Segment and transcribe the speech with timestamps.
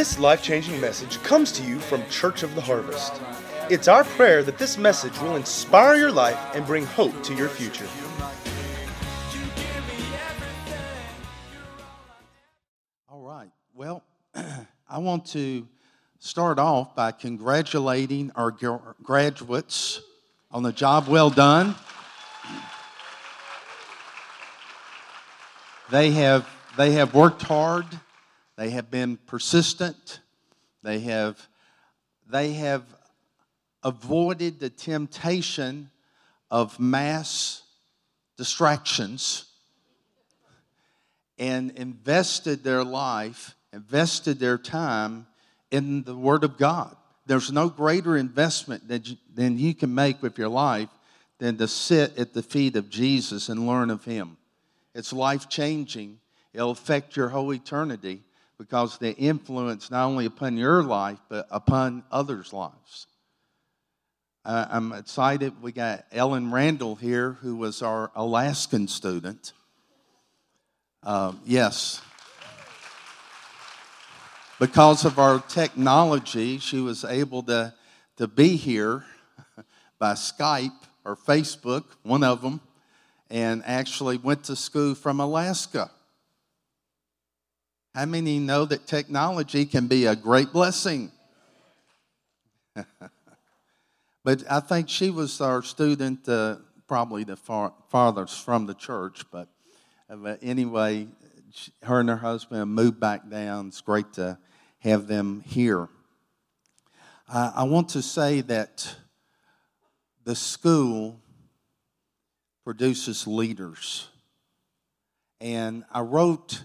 [0.00, 3.20] This life changing message comes to you from Church of the Harvest.
[3.68, 7.50] It's our prayer that this message will inspire your life and bring hope to your
[7.50, 7.86] future.
[13.10, 13.50] All right.
[13.74, 14.02] Well,
[14.88, 15.68] I want to
[16.18, 18.56] start off by congratulating our
[19.02, 20.00] graduates
[20.50, 21.74] on the job well done.
[25.90, 27.84] They have, they have worked hard,
[28.60, 30.20] they have been persistent,
[30.82, 31.48] they have,
[32.28, 32.84] they have
[33.82, 35.90] avoided the temptation
[36.50, 37.62] of mass
[38.36, 39.46] distractions
[41.38, 45.26] and invested their life, invested their time
[45.70, 46.94] in the Word of God.
[47.24, 50.90] There's no greater investment that you, than you can make with your life
[51.38, 54.36] than to sit at the feet of Jesus and learn of Him.
[54.94, 56.18] It's life changing.
[56.52, 58.22] It'll affect your whole eternity
[58.60, 63.06] because the influence not only upon your life, but upon others' lives.
[64.44, 65.54] Uh, I'm excited.
[65.62, 69.54] We got Ellen Randall here, who was our Alaskan student.
[71.02, 72.02] Uh, yes.
[74.58, 77.72] Because of our technology, she was able to,
[78.18, 79.06] to be here
[79.98, 82.60] by Skype or Facebook, one of them
[83.30, 85.90] and actually went to school from Alaska.
[87.94, 91.10] How many know that technology can be a great blessing?
[94.24, 99.24] but I think she was our student, uh, probably the far, farthest from the church.
[99.32, 99.48] But,
[100.08, 101.08] uh, but anyway,
[101.52, 103.68] she, her and her husband moved back down.
[103.68, 104.38] It's great to
[104.78, 105.88] have them here.
[107.28, 108.94] Uh, I want to say that
[110.22, 111.20] the school
[112.62, 114.08] produces leaders.
[115.40, 116.62] And I wrote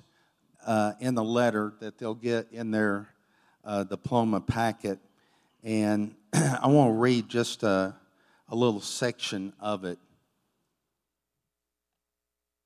[0.65, 3.07] uh, in the letter that they'll get in their
[3.63, 4.99] uh, diploma packet,
[5.63, 7.95] and I want to read just a,
[8.49, 9.99] a little section of it.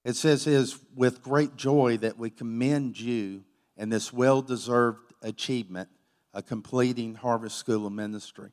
[0.06, 3.44] It says, It is with great joy that we commend you
[3.78, 5.90] in this well deserved achievement
[6.34, 8.52] of completing Harvest School of Ministry.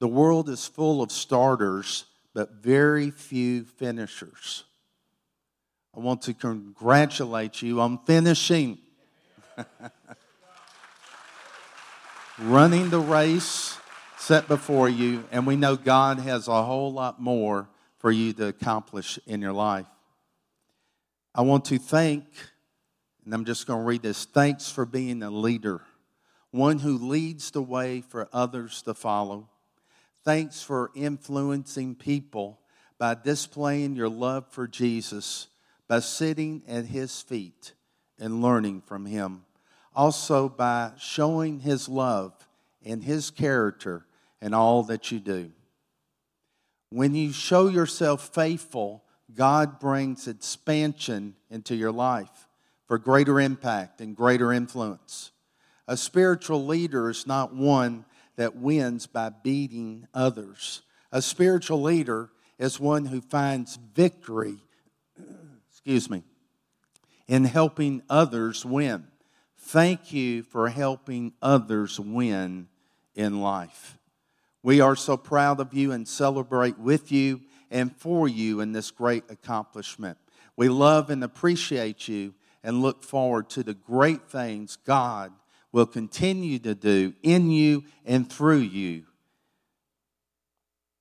[0.00, 2.04] The world is full of starters
[2.34, 4.64] but very few finishers.
[5.96, 8.78] I want to congratulate you on finishing.
[12.38, 13.78] Running the race
[14.18, 17.68] set before you, and we know God has a whole lot more
[17.98, 19.86] for you to accomplish in your life.
[21.32, 22.24] I want to thank,
[23.24, 25.80] and I'm just going to read this thanks for being a leader,
[26.50, 29.48] one who leads the way for others to follow.
[30.24, 32.58] Thanks for influencing people
[32.98, 35.46] by displaying your love for Jesus,
[35.88, 37.72] by sitting at his feet
[38.18, 39.44] and learning from him.
[39.94, 42.32] Also, by showing his love
[42.84, 44.04] and his character
[44.40, 45.52] in all that you do.
[46.90, 52.48] When you show yourself faithful, God brings expansion into your life
[52.86, 55.32] for greater impact and greater influence.
[55.88, 58.04] A spiritual leader is not one
[58.36, 60.82] that wins by beating others.
[61.12, 64.56] A spiritual leader is one who finds victory,
[65.84, 66.22] excuse me,
[67.28, 69.06] in helping others win.
[69.58, 72.68] Thank you for helping others win
[73.14, 73.98] in life.
[74.62, 78.90] We are so proud of you and celebrate with you and for you in this
[78.90, 80.16] great accomplishment.
[80.56, 85.32] We love and appreciate you and look forward to the great things God
[85.70, 89.04] will continue to do in you and through you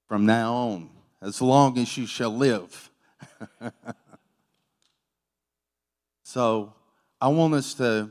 [0.09, 0.89] from now on,
[1.21, 2.91] as long as you shall live.
[6.33, 6.73] so
[7.21, 8.09] I want us to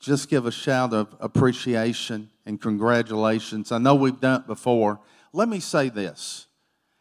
[0.00, 3.70] just give a shout of appreciation and congratulations.
[3.70, 4.98] I know we've done it before.
[5.32, 6.48] Let me say this.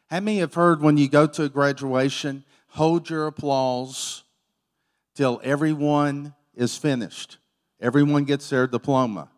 [0.05, 4.23] How many have heard when you go to a graduation, hold your applause
[5.15, 7.39] till everyone is finished?
[7.81, 9.29] Everyone gets their diploma.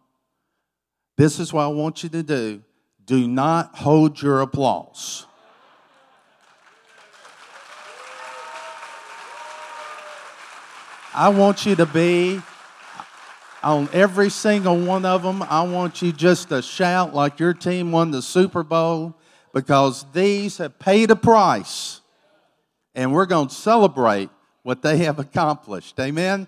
[1.15, 2.63] This is what I want you to do
[3.06, 5.25] do not hold your applause.
[11.19, 12.40] I want you to be
[13.64, 15.42] on every single one of them.
[15.42, 19.16] I want you just to shout like your team won the Super Bowl
[19.52, 22.02] because these have paid a price.
[22.94, 24.30] And we're going to celebrate
[24.62, 26.00] what they have accomplished.
[26.00, 26.46] Amen?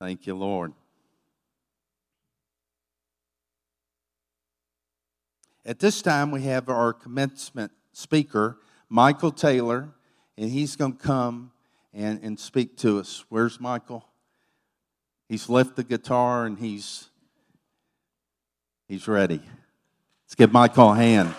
[0.00, 0.72] Thank you, Lord.
[5.66, 8.56] At this time, we have our commencement speaker,
[8.88, 9.90] Michael Taylor,
[10.38, 11.50] and he's going to come
[11.98, 13.24] and, and speak to us.
[13.28, 14.04] Where's Michael?
[15.28, 17.08] He's left the guitar and he's
[18.86, 19.42] he's ready.
[20.24, 21.34] Let's give Michael a hand.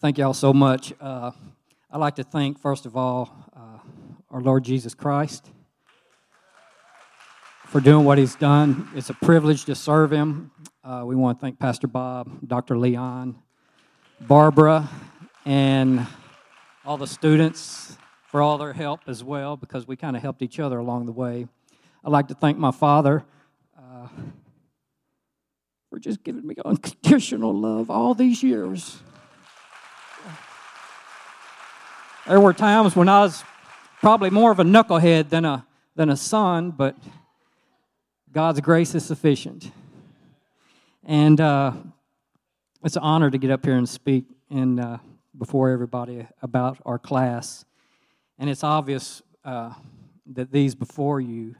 [0.00, 0.92] Thank y'all so much.
[1.00, 1.30] Uh,
[1.90, 3.78] I'd like to thank, first of all, uh,
[4.30, 5.50] our Lord Jesus Christ
[7.68, 8.88] for doing what He's done.
[8.94, 10.50] It's a privilege to serve Him.
[10.82, 12.76] Uh, we want to thank Pastor Bob, Dr.
[12.76, 13.36] Leon,
[14.20, 14.88] Barbara,
[15.44, 16.06] and
[16.84, 17.96] all the students
[18.28, 21.12] for all their help as well, because we kind of helped each other along the
[21.12, 21.46] way.
[22.04, 23.24] I'd like to thank my father
[23.78, 24.08] uh,
[25.90, 28.98] for just giving me unconditional love all these years.
[32.26, 33.44] There were times when I was
[34.00, 36.96] probably more of a knucklehead than a, than a son, but
[38.32, 39.70] God's grace is sufficient.
[41.04, 41.72] And uh,
[42.84, 44.98] it's an honor to get up here and speak and uh,
[45.36, 47.64] before everybody about our class.
[48.38, 49.72] And it's obvious uh,
[50.26, 51.56] that these before you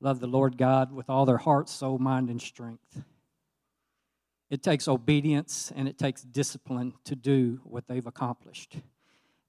[0.00, 3.02] love the Lord God with all their heart, soul, mind, and strength.
[4.50, 8.76] It takes obedience and it takes discipline to do what they've accomplished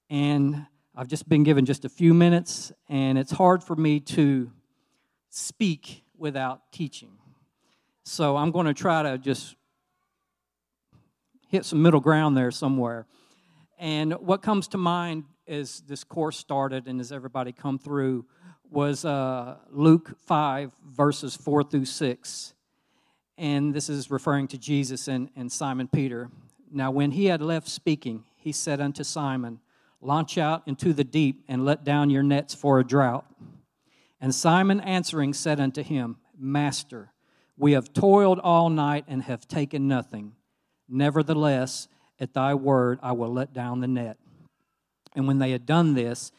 [0.09, 0.65] and
[0.95, 4.51] I've just been given just a few minutes, and it's hard for me to
[5.29, 7.17] speak without teaching.
[8.03, 9.55] So I'm going to try to just
[11.47, 13.05] hit some middle ground there somewhere.
[13.77, 18.25] And what comes to mind as this course started and as everybody come through
[18.71, 22.53] was uh, Luke 5, verses 4 through 6.
[23.37, 26.29] And this is referring to Jesus and, and Simon Peter.
[26.71, 29.59] Now, when he had left speaking, he said unto Simon,
[30.01, 33.25] Launch out into the deep and let down your nets for a drought.
[34.21, 37.11] And Simon answering said unto him, Master,
[37.57, 40.33] we have toiled all night and have taken nothing.
[40.87, 41.87] Nevertheless,
[42.19, 44.17] at thy word I will let down the net.
[45.15, 46.31] And when they had done this,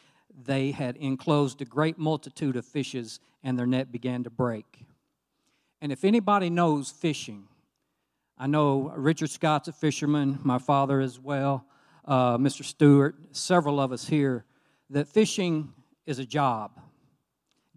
[0.45, 4.85] they had enclosed a great multitude of fishes, and their net began to break.
[5.81, 7.47] And if anybody knows fishing,
[8.37, 11.65] I know Richard Scott's a fisherman, my father as well
[12.07, 12.63] uh, Mr.
[12.63, 14.45] Stewart, several of us here,
[14.89, 15.73] that fishing
[16.05, 16.79] is a job.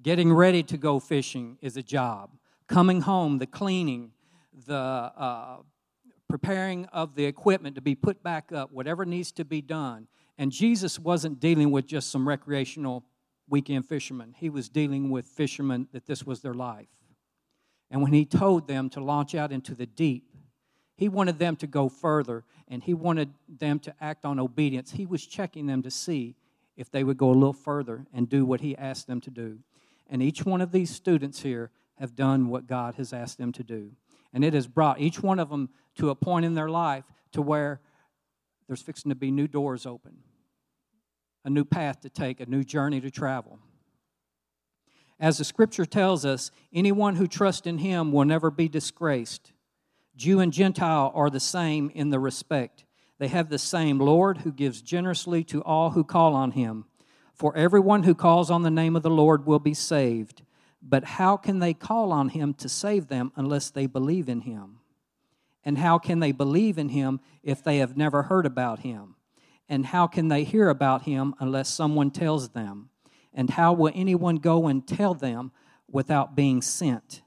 [0.02, 2.30] Getting ready to go fishing is a job.
[2.68, 4.12] Coming home, the cleaning,
[4.66, 5.56] the uh,
[6.30, 10.06] preparing of the equipment to be put back up, whatever needs to be done.
[10.38, 13.04] And Jesus wasn't dealing with just some recreational
[13.48, 16.86] weekend fishermen, he was dealing with fishermen that this was their life.
[17.90, 20.30] And when he told them to launch out into the deep,
[20.96, 24.92] he wanted them to go further and he wanted them to act on obedience.
[24.92, 26.36] He was checking them to see
[26.76, 29.58] if they would go a little further and do what he asked them to do.
[30.08, 33.64] And each one of these students here have done what God has asked them to
[33.64, 33.92] do.
[34.32, 37.42] And it has brought each one of them to a point in their life to
[37.42, 37.80] where
[38.66, 40.18] there's fixing to be new doors open,
[41.44, 43.58] a new path to take, a new journey to travel.
[45.18, 49.52] As the scripture tells us, anyone who trusts in him will never be disgraced.
[50.16, 52.84] Jew and Gentile are the same in the respect.
[53.18, 56.86] They have the same Lord who gives generously to all who call on him.
[57.34, 60.42] For everyone who calls on the name of the Lord will be saved.
[60.82, 64.79] But how can they call on him to save them unless they believe in him?
[65.64, 69.16] And how can they believe in him if they have never heard about him?
[69.68, 72.90] And how can they hear about him unless someone tells them?
[73.32, 75.52] And how will anyone go and tell them
[75.88, 77.22] without being sent?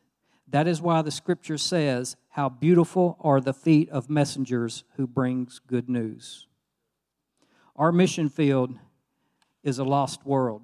[0.47, 5.59] That is why the scripture says, How beautiful are the feet of messengers who brings
[5.59, 6.47] good news.
[7.75, 8.77] Our mission field
[9.63, 10.63] is a lost world.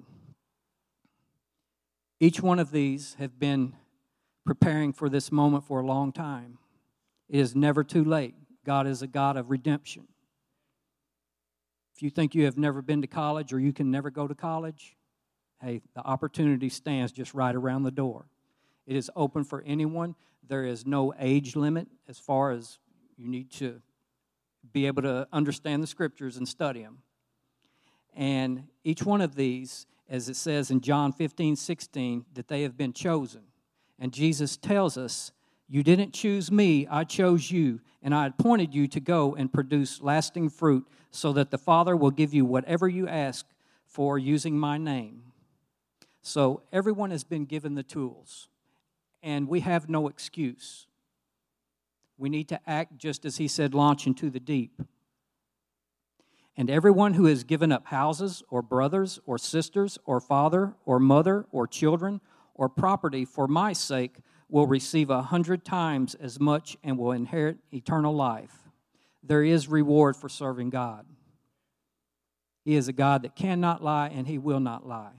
[2.20, 3.74] Each one of these have been
[4.44, 6.58] preparing for this moment for a long time.
[7.30, 8.34] It is never too late.
[8.66, 10.08] God is a God of redemption.
[11.94, 14.34] If you think you have never been to college or you can never go to
[14.34, 14.96] college,
[15.62, 18.26] hey, the opportunity stands just right around the door.
[18.84, 20.16] It is open for anyone.
[20.48, 22.78] There is no age limit as far as
[23.16, 23.80] you need to
[24.72, 26.98] be able to understand the scriptures and study them.
[28.14, 32.76] And each one of these, as it says in John 15, 16, that they have
[32.76, 33.42] been chosen.
[34.00, 35.30] And Jesus tells us,
[35.72, 40.02] You didn't choose me, I chose you, and I appointed you to go and produce
[40.02, 43.46] lasting fruit, so that the Father will give you whatever you ask
[43.86, 45.22] for using my name.
[46.22, 48.48] So everyone has been given the tools
[49.22, 50.86] and we have no excuse.
[52.18, 54.82] We need to act just as he said, launch into the deep.
[56.56, 61.46] And everyone who has given up houses, or brothers, or sisters, or father, or mother,
[61.52, 62.20] or children,
[62.54, 64.18] or property for my sake
[64.52, 68.68] will receive a hundred times as much and will inherit eternal life.
[69.22, 71.06] There is reward for serving God.
[72.64, 75.12] He is a God that cannot lie and he will not lie.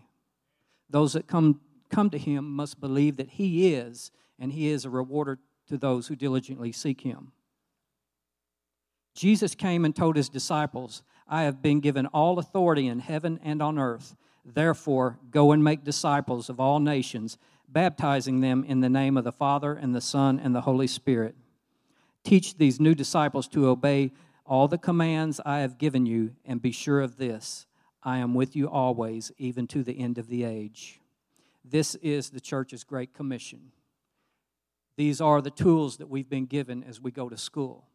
[0.89, 4.89] Those that come, come to him must believe that he is, and he is a
[4.89, 7.31] rewarder to those who diligently seek him.
[9.15, 13.61] Jesus came and told his disciples, I have been given all authority in heaven and
[13.61, 14.15] on earth.
[14.43, 17.37] Therefore, go and make disciples of all nations,
[17.71, 21.35] baptizing them in the name of the Father and the Son and the Holy Spirit.
[22.23, 24.11] Teach these new disciples to obey
[24.45, 27.65] all the commands I have given you, and be sure of this
[28.03, 30.99] I am with you always, even to the end of the age.
[31.63, 33.71] This is the church's great commission.
[34.97, 37.87] These are the tools that we've been given as we go to school.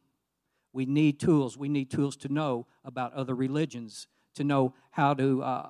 [0.73, 1.57] We need tools.
[1.57, 5.69] We need tools to know about other religions, to know how to, uh,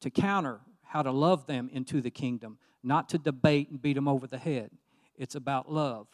[0.00, 4.08] to counter, how to love them into the kingdom, not to debate and beat them
[4.08, 4.70] over the head.
[5.16, 6.06] It's about love.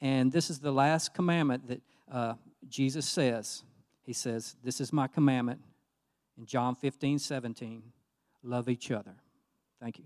[0.00, 2.34] And this is the last commandment that uh,
[2.68, 3.62] Jesus says.
[4.02, 5.60] He says, This is my commandment
[6.38, 7.82] in John 15, 17.
[8.42, 9.14] Love each other.
[9.80, 10.04] Thank you.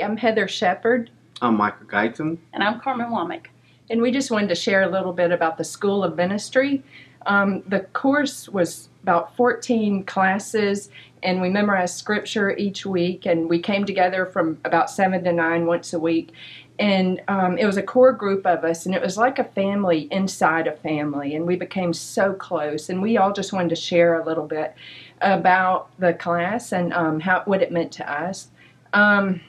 [0.00, 1.10] I'm Heather Shepard.
[1.42, 2.38] I'm Michael Guyton.
[2.54, 3.46] And I'm Carmen Womack.
[3.90, 6.82] And we just wanted to share a little bit about the School of Ministry.
[7.26, 10.88] Um, the course was about 14 classes,
[11.22, 15.66] and we memorized scripture each week, and we came together from about 7 to 9
[15.66, 16.32] once a week.
[16.78, 20.08] And um, it was a core group of us, and it was like a family
[20.10, 22.88] inside a family, and we became so close.
[22.88, 24.74] And we all just wanted to share a little bit
[25.20, 28.48] about the class and um, how what it meant to us.
[28.94, 29.40] Um,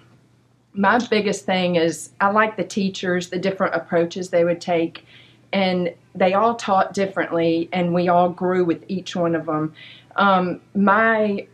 [0.74, 5.06] my biggest thing is I like the teachers, the different approaches they would take,
[5.52, 9.74] and they all taught differently, and we all grew with each one of them.
[10.16, 11.48] Um, my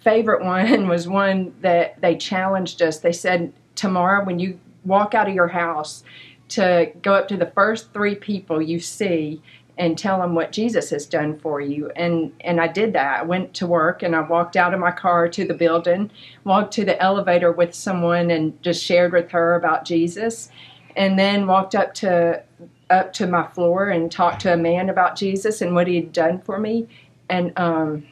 [0.00, 2.98] favorite one was one that they challenged us.
[2.98, 6.04] They said, Tomorrow, when you walk out of your house,
[6.50, 9.42] to go up to the first three people you see
[9.76, 11.90] and tell them what Jesus has done for you.
[11.96, 13.20] And and I did that.
[13.20, 16.10] I went to work and I walked out of my car to the building,
[16.44, 20.50] walked to the elevator with someone and just shared with her about Jesus,
[20.96, 22.42] and then walked up to
[22.90, 26.12] up to my floor and talked to a man about Jesus and what he had
[26.12, 26.86] done for me.
[27.28, 28.06] And um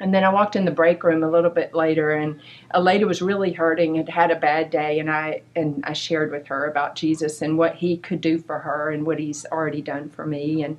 [0.00, 2.40] and then I walked in the break room a little bit later, and
[2.72, 6.30] a lady was really hurting, had had a bad day, and I and I shared
[6.32, 9.82] with her about Jesus and what He could do for her and what He's already
[9.82, 10.78] done for me, and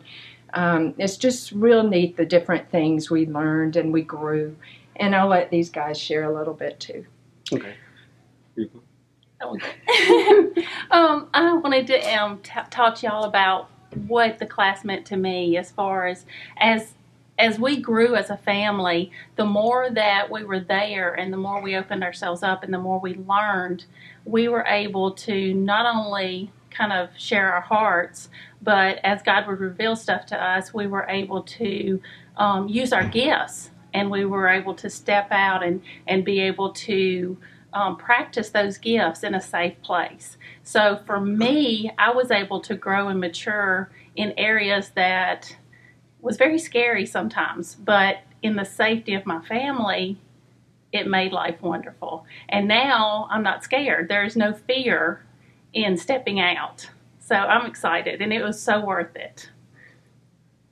[0.54, 4.56] um, it's just real neat the different things we learned and we grew.
[4.98, 7.06] And I'll let these guys share a little bit too.
[7.54, 7.74] Okay.
[10.92, 13.70] um, I wanted to um, t- talk to y'all about
[14.08, 16.26] what the class meant to me as far as
[16.58, 16.94] as
[17.42, 21.60] as we grew as a family, the more that we were there and the more
[21.60, 23.84] we opened ourselves up and the more we learned,
[24.26, 28.30] we were able to not only kind of share our hearts,
[28.62, 32.00] but as God would reveal stuff to us, we were able to
[32.38, 36.72] um, use our gifts and we were able to step out and, and be able
[36.74, 37.38] to
[37.74, 40.38] um, practice those gifts in a safe place.
[40.64, 45.56] So for me, I was able to grow and mature in areas that
[46.22, 50.18] was very scary sometimes, but in the safety of my family,
[50.92, 52.26] it made life wonderful.
[52.50, 54.10] And now I'm not scared.
[54.10, 55.26] There's no fear
[55.74, 56.90] in stepping out.
[57.20, 59.50] So I'm excited, and it was so worth it.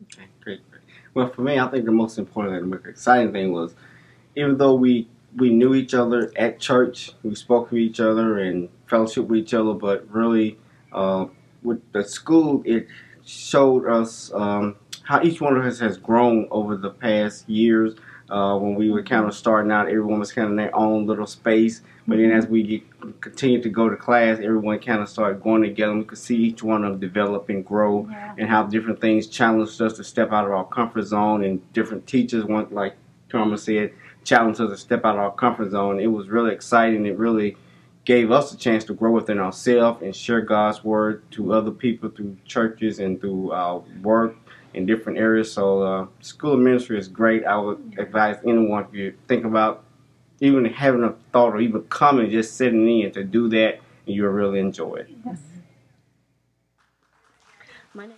[0.04, 0.82] Okay, great, great.
[1.14, 3.76] Well, for me, I think the most important and most exciting thing was,
[4.36, 8.68] even though we we knew each other at church, we spoke to each other and
[8.88, 10.58] fellowship with each other, but really,
[10.92, 11.28] uh,
[11.62, 12.88] with the school, it
[13.24, 14.76] showed us um,
[15.10, 17.96] how each one of us has grown over the past years.
[18.30, 21.08] Uh, when we were kind of starting out, everyone was kind of in their own
[21.08, 21.82] little space.
[22.08, 25.64] But then as we get, continued to go to class, everyone kind of started going
[25.64, 25.96] together.
[25.96, 28.36] We could see each one of them develop and grow, yeah.
[28.38, 31.44] and how different things challenged us to step out of our comfort zone.
[31.44, 32.96] And different teachers, want, like
[33.32, 33.92] Carmen said,
[34.24, 36.00] challenged us to step out of our comfort zone.
[36.00, 37.08] It was really exciting.
[37.08, 37.58] It really
[38.06, 42.10] gave us a chance to grow within ourselves and share God's word to other people
[42.10, 44.36] through churches and through our work
[44.80, 45.52] in different areas.
[45.52, 47.46] So uh, school of ministry is great.
[47.46, 49.84] I would advise anyone if you think about
[50.40, 54.32] even having a thought or even coming, just sitting in to do that, and you'll
[54.32, 55.10] really enjoy it.
[55.26, 55.40] Yes.
[57.94, 58.16] My name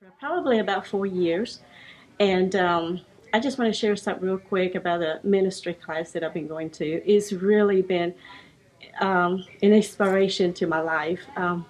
[0.00, 1.60] for probably about four years,
[2.18, 3.00] and um,
[3.34, 6.48] I just want to share something real quick about the ministry class that I've been
[6.48, 6.86] going to.
[7.04, 8.14] It's really been
[9.00, 11.20] um, an inspiration to my life.
[11.36, 11.66] Um,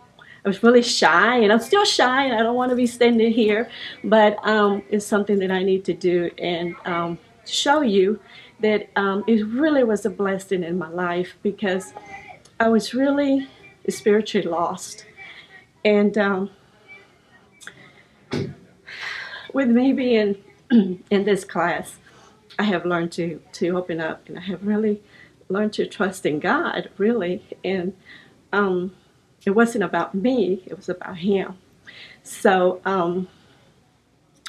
[0.49, 3.31] I was really shy, and I'm still shy, and I don't want to be standing
[3.31, 3.69] here,
[4.03, 8.19] but um, it's something that I need to do and um, show you
[8.61, 11.93] that um, it really was a blessing in my life because
[12.59, 13.47] I was really
[13.91, 15.05] spiritually lost.
[15.85, 16.51] And um,
[19.53, 21.99] with me being in this class,
[22.59, 25.03] I have learned to, to open up and I have really
[25.51, 27.45] learned to trust in God, really.
[27.63, 27.95] And
[28.51, 28.95] um,
[29.49, 31.57] it wasn't about me, it was about Him.
[32.23, 33.29] So, um,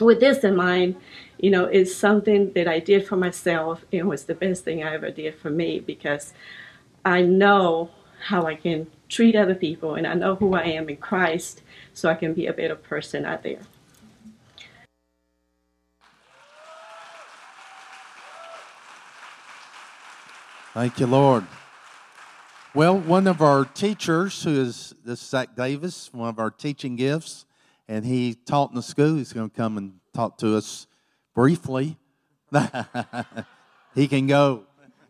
[0.02, 0.98] with this in mind,
[1.38, 4.94] you know, it's something that I did for myself and was the best thing I
[4.94, 6.34] ever did for me because
[7.06, 7.92] I know
[8.28, 11.62] how I can treat other people and I know who I am in Christ
[11.94, 13.62] so I can be a better person out there.
[20.74, 21.46] Thank you, Lord.
[22.76, 27.46] Well, one of our teachers, who is this Zach Davis, one of our teaching gifts,
[27.88, 29.16] and he taught in the school.
[29.16, 30.86] He's going to come and talk to us
[31.34, 31.98] briefly.
[33.96, 34.66] he can go.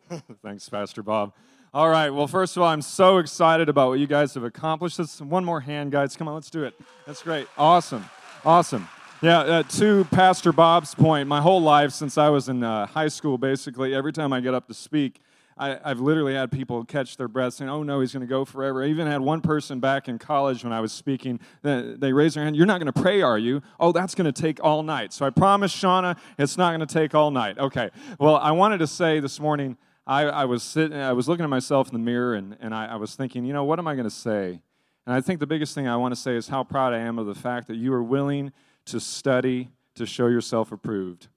[0.42, 1.34] Thanks, Pastor Bob.
[1.74, 2.10] All right.
[2.10, 4.98] Well, first of all, I'm so excited about what you guys have accomplished.
[4.98, 6.16] Let's, one more hand, guys.
[6.16, 6.80] Come on, let's do it.
[7.06, 7.46] That's great.
[7.58, 8.06] Awesome.
[8.46, 8.88] Awesome.
[9.22, 13.10] Yeah, uh, to Pastor Bob's point, my whole life since I was in uh, high
[13.10, 15.20] school, basically, every time I get up to speak,
[15.60, 18.46] I, have literally had people catch their breath saying, oh no, he's going to go
[18.46, 18.82] forever.
[18.82, 22.46] I even had one person back in college when I was speaking, they raised their
[22.46, 23.62] hand, you're not going to pray, are you?
[23.80, 25.12] Oh, that's going to take all night.
[25.12, 27.58] So I promise, Shauna, it's not going to take all night.
[27.58, 27.90] Okay.
[28.20, 31.50] Well, I wanted to say this morning, I, I was sitting, I was looking at
[31.50, 33.96] myself in the mirror and, and I, I was thinking, you know, what am I
[33.96, 34.62] going to say?
[35.06, 37.20] And I think the biggest thing I want to say is how proud I am
[37.20, 38.54] of the fact that you are willing
[38.86, 41.28] to study to show yourself approved,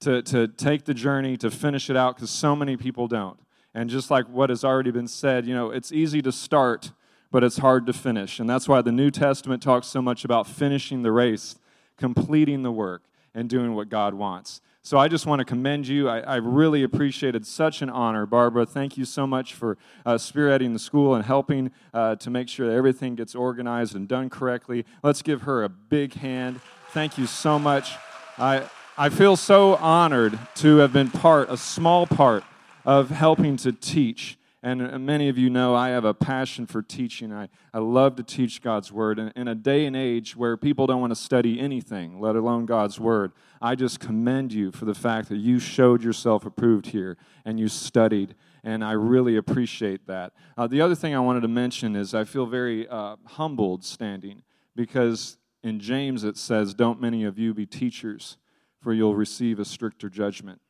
[0.00, 3.38] to, to take the journey, to finish it out, because so many people don't.
[3.74, 6.92] And just like what has already been said, you know, it's easy to start,
[7.30, 8.38] but it's hard to finish.
[8.38, 11.56] And that's why the New Testament talks so much about finishing the race,
[11.96, 13.02] completing the work,
[13.34, 14.60] and doing what God wants.
[14.84, 16.08] So I just want to commend you.
[16.08, 18.26] I, I really appreciated such an honor.
[18.26, 22.48] Barbara, thank you so much for uh, spearheading the school and helping uh, to make
[22.48, 24.84] sure that everything gets organized and done correctly.
[25.04, 26.60] Let's give her a big hand.
[26.90, 27.94] Thank you so much.
[28.36, 28.68] I,
[28.98, 32.42] I feel so honored to have been part, a small part,
[32.84, 34.38] of helping to teach.
[34.64, 37.32] And many of you know I have a passion for teaching.
[37.32, 39.18] I, I love to teach God's Word.
[39.18, 42.64] And in a day and age where people don't want to study anything, let alone
[42.64, 47.16] God's Word, I just commend you for the fact that you showed yourself approved here
[47.44, 48.36] and you studied.
[48.62, 50.32] And I really appreciate that.
[50.56, 54.42] Uh, the other thing I wanted to mention is I feel very uh, humbled standing
[54.76, 58.36] because in James it says, Don't many of you be teachers,
[58.80, 60.60] for you'll receive a stricter judgment.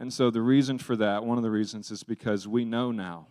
[0.00, 3.26] And so the reason for that, one of the reasons, is because we know now,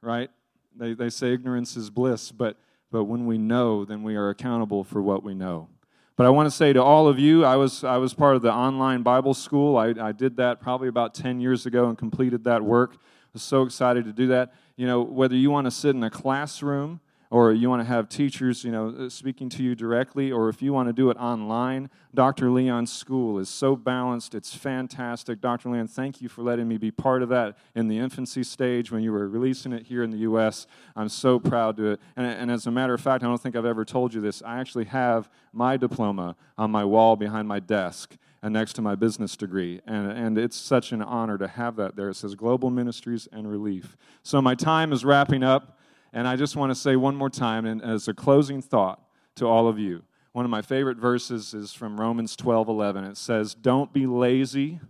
[0.00, 0.30] right?
[0.76, 2.56] They, they say ignorance is bliss, but,
[2.92, 5.68] but when we know, then we are accountable for what we know.
[6.14, 8.42] But I want to say to all of you, I was, I was part of
[8.42, 9.76] the online Bible school.
[9.76, 12.92] I, I did that probably about 10 years ago and completed that work.
[12.94, 14.54] I was so excited to do that.
[14.76, 17.00] You know, whether you want to sit in a classroom
[17.30, 20.60] or you want to have teachers, you know, uh, speaking to you directly, or if
[20.60, 22.50] you want to do it online, Dr.
[22.50, 24.34] Leon's school is so balanced.
[24.34, 25.40] It's fantastic.
[25.40, 25.70] Dr.
[25.70, 29.02] Leon, thank you for letting me be part of that in the infancy stage when
[29.04, 30.66] you were releasing it here in the U.S.
[30.96, 32.00] I'm so proud to it.
[32.16, 34.42] And, and as a matter of fact, I don't think I've ever told you this.
[34.44, 38.96] I actually have my diploma on my wall behind my desk and next to my
[38.96, 39.80] business degree.
[39.86, 42.08] And, and it's such an honor to have that there.
[42.08, 43.96] It says Global Ministries and Relief.
[44.24, 45.76] So my time is wrapping up.
[46.12, 49.00] And I just want to say one more time, and as a closing thought
[49.36, 53.04] to all of you, one of my favorite verses is from Romans 12 11.
[53.04, 54.80] It says, Don't be lazy,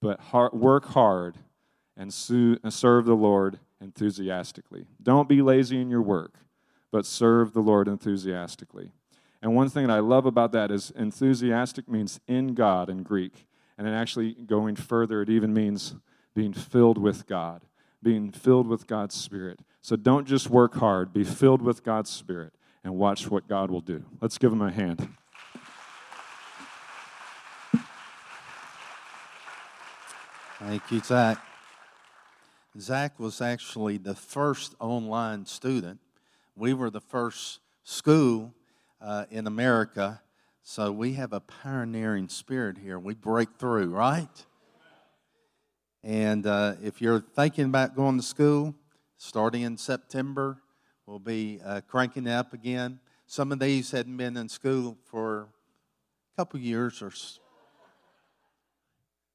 [0.00, 1.38] but hard, work hard
[1.96, 4.86] and serve the Lord enthusiastically.
[5.02, 6.34] Don't be lazy in your work,
[6.90, 8.92] but serve the Lord enthusiastically.
[9.42, 13.46] And one thing that I love about that is enthusiastic means in God in Greek.
[13.78, 15.94] And then actually going further, it even means
[16.34, 17.62] being filled with God,
[18.06, 19.58] being filled with God's Spirit.
[19.80, 22.52] So don't just work hard, be filled with God's Spirit
[22.84, 24.04] and watch what God will do.
[24.20, 25.08] Let's give him a hand.
[30.60, 31.44] Thank you, Zach.
[32.78, 35.98] Zach was actually the first online student.
[36.54, 38.54] We were the first school
[39.00, 40.22] uh, in America,
[40.62, 43.00] so we have a pioneering spirit here.
[43.00, 44.46] We break through, right?
[46.06, 48.76] And uh, if you're thinking about going to school,
[49.16, 50.56] starting in September.
[51.04, 53.00] We'll be uh, cranking up again.
[53.26, 57.40] Some of these hadn't been in school for a couple years or so.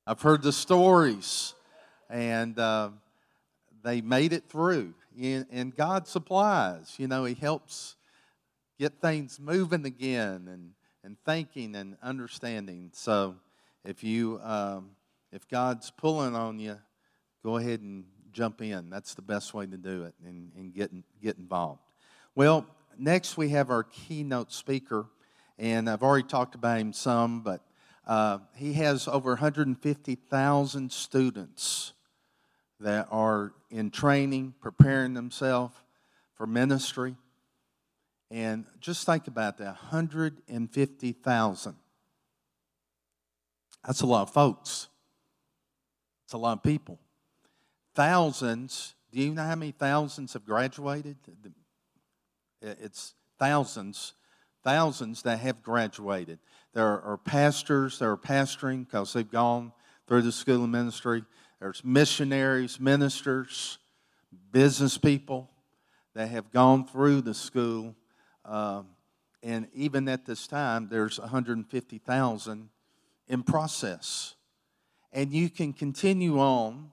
[0.08, 1.56] I've heard the stories,
[2.10, 2.92] and uh,
[3.84, 4.94] they made it through.
[5.22, 6.96] And, God supplies.
[6.98, 7.98] You know, He helps
[8.80, 10.72] get things moving again and,
[11.04, 12.92] and thinking and understanding.
[12.94, 13.36] So
[13.84, 14.92] if you um,
[15.32, 16.78] if God's pulling on you,
[17.44, 18.90] go ahead and jump in.
[18.90, 20.92] That's the best way to do it and, and get,
[21.22, 21.82] get involved.
[22.36, 22.66] Well,
[22.98, 25.06] next we have our keynote speaker,
[25.58, 27.62] and I've already talked about him some, but
[28.08, 31.94] uh, he has over 150,000 students
[32.80, 35.76] that are in training, preparing themselves
[36.34, 37.16] for ministry.
[38.32, 41.76] And just think about that 150,000.
[43.86, 44.88] That's a lot of folks.
[46.32, 46.98] It's a lot of people.
[47.94, 51.18] Thousands, do you know how many thousands have graduated?
[52.62, 54.14] It's thousands,
[54.64, 56.40] thousands that have graduated.
[56.74, 59.74] There are pastors that are pastoring because they've gone
[60.08, 61.26] through the school of ministry.
[61.60, 63.78] There's missionaries, ministers,
[64.54, 65.50] business people
[66.14, 67.94] that have gone through the school.
[68.46, 68.88] Um,
[69.44, 72.70] and even at this time, there's 150,000
[73.28, 74.36] in process.
[75.14, 76.92] And you can continue on,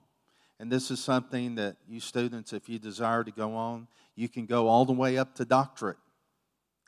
[0.58, 4.46] and this is something that you students, if you desire to go on, you can
[4.46, 5.98] go all the way up to doctorate.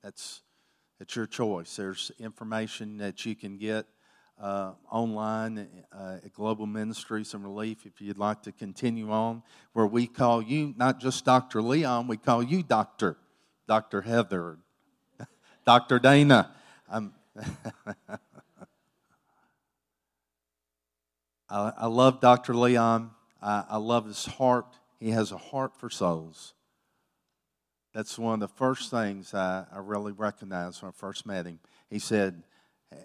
[0.02, 0.40] That's,
[0.98, 1.76] that's your choice.
[1.76, 3.86] There's information that you can get
[4.40, 9.86] uh, online uh, at Global Ministries and Relief if you'd like to continue on, where
[9.86, 11.62] we call you not just Dr.
[11.62, 13.18] Leon, we call you Doctor,
[13.68, 14.00] Dr.
[14.00, 14.58] Heather,
[15.66, 15.98] Dr.
[15.98, 16.52] Dana.
[21.50, 22.54] I, I love Dr.
[22.54, 23.10] Leon.
[23.42, 24.66] I, I love his heart.
[25.00, 26.54] He has a heart for souls.
[27.92, 31.58] That's one of the first things I, I really recognized when I first met him.
[31.88, 32.44] He said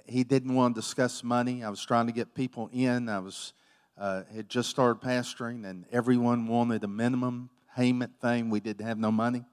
[0.05, 1.63] he didn't want to discuss money.
[1.63, 3.09] I was trying to get people in.
[3.09, 3.53] I was
[3.97, 8.49] uh, had just started pastoring, and everyone wanted a minimum payment thing.
[8.49, 9.45] We didn't have no money.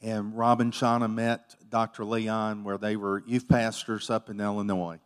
[0.00, 2.04] And Rob and Shauna met Dr.
[2.04, 5.00] Leon where they were youth pastors up in Illinois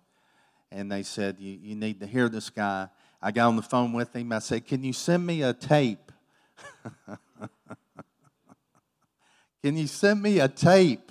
[0.71, 2.89] and they said, you, you need to hear this guy.
[3.21, 4.33] I got on the phone with him.
[4.33, 6.13] I said, Can you send me a tape?
[9.63, 11.11] Can you send me a tape?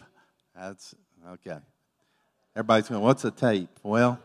[0.56, 0.96] That's
[1.34, 1.58] okay.
[2.56, 3.70] Everybody's going, What's a tape?
[3.84, 4.20] Well,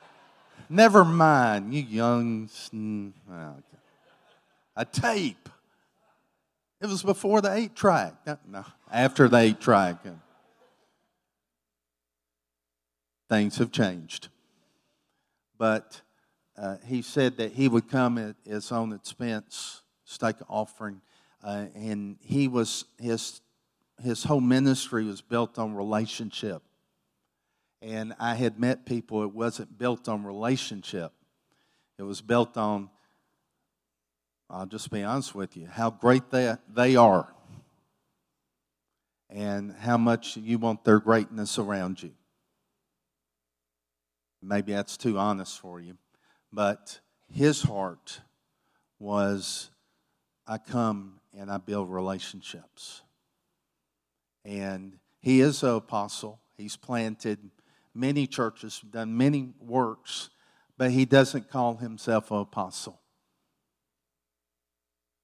[0.70, 2.48] never mind, you young.
[3.30, 3.78] Oh, okay.
[4.76, 5.48] A tape.
[6.80, 8.14] It was before the eight track.
[8.48, 9.98] No, after the eight track.
[13.28, 14.28] Things have changed
[15.62, 16.00] but
[16.58, 21.00] uh, he said that he would come at his own expense, stake offering,
[21.40, 23.40] uh, and he was his
[24.02, 26.64] his whole ministry was built on relationship.
[27.80, 31.12] And I had met people; it wasn't built on relationship;
[31.96, 32.90] it was built on.
[34.50, 37.32] I'll just be honest with you: how great they they are,
[39.30, 42.10] and how much you want their greatness around you.
[44.42, 45.96] Maybe that's too honest for you.
[46.52, 47.00] But
[47.32, 48.20] his heart
[48.98, 49.70] was
[50.46, 53.02] I come and I build relationships.
[54.44, 56.40] And he is an apostle.
[56.56, 57.38] He's planted
[57.94, 60.30] many churches, done many works,
[60.76, 63.00] but he doesn't call himself an apostle.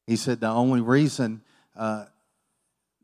[0.06, 1.42] He said the only reason
[1.76, 2.06] uh,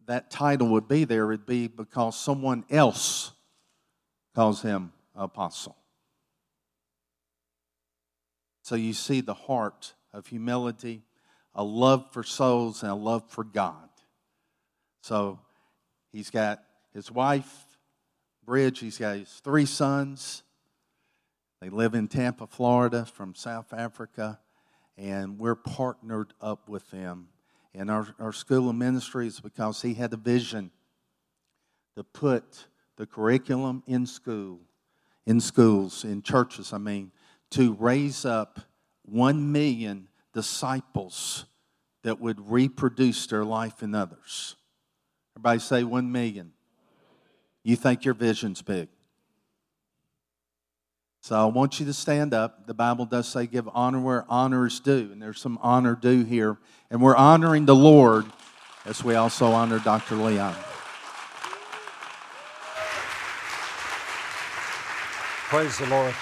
[0.06, 3.32] that title would be there would be because someone else
[4.34, 5.76] calls him apostle.
[8.64, 11.02] So you see the heart of humility,
[11.54, 13.90] a love for souls, and a love for God.
[15.02, 15.38] So
[16.10, 16.62] he's got
[16.94, 17.66] his wife,
[18.42, 20.44] Bridge, he's got his three sons.
[21.60, 24.40] They live in Tampa, Florida, from South Africa,
[24.96, 27.28] and we're partnered up with them.
[27.74, 30.70] And our, our school of ministries because he had a vision
[31.96, 32.64] to put
[32.96, 34.60] the curriculum in school,
[35.26, 37.12] in schools, in churches, I mean,
[37.54, 38.60] to raise up
[39.04, 41.44] one million disciples
[42.02, 44.56] that would reproduce their life in others.
[45.36, 46.52] Everybody say one million.
[47.62, 48.88] You think your vision's big.
[51.22, 52.66] So I want you to stand up.
[52.66, 56.24] The Bible does say give honor where honor is due, and there's some honor due
[56.24, 56.58] here.
[56.90, 58.26] And we're honoring the Lord
[58.84, 60.16] as we also honor Dr.
[60.16, 60.56] Leon.
[65.48, 66.14] Praise the Lord.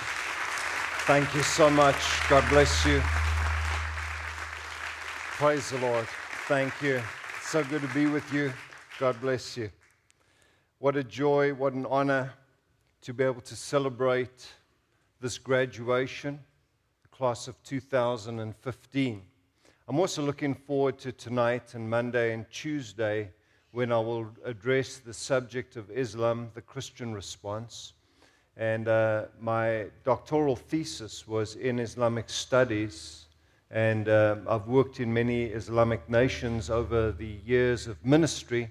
[1.06, 1.96] Thank you so much.
[2.30, 3.00] God bless you.
[5.36, 6.06] Praise the Lord.
[6.46, 7.02] Thank you.
[7.42, 8.52] So good to be with you.
[9.00, 9.68] God bless you.
[10.78, 12.32] What a joy, what an honor
[13.00, 14.46] to be able to celebrate
[15.20, 16.38] this graduation,
[17.02, 19.22] the class of 2015.
[19.88, 23.32] I'm also looking forward to tonight and Monday and Tuesday
[23.72, 27.94] when I will address the subject of Islam, the Christian response.
[28.56, 33.26] And uh, my doctoral thesis was in Islamic studies.
[33.70, 38.70] And uh, I've worked in many Islamic nations over the years of ministry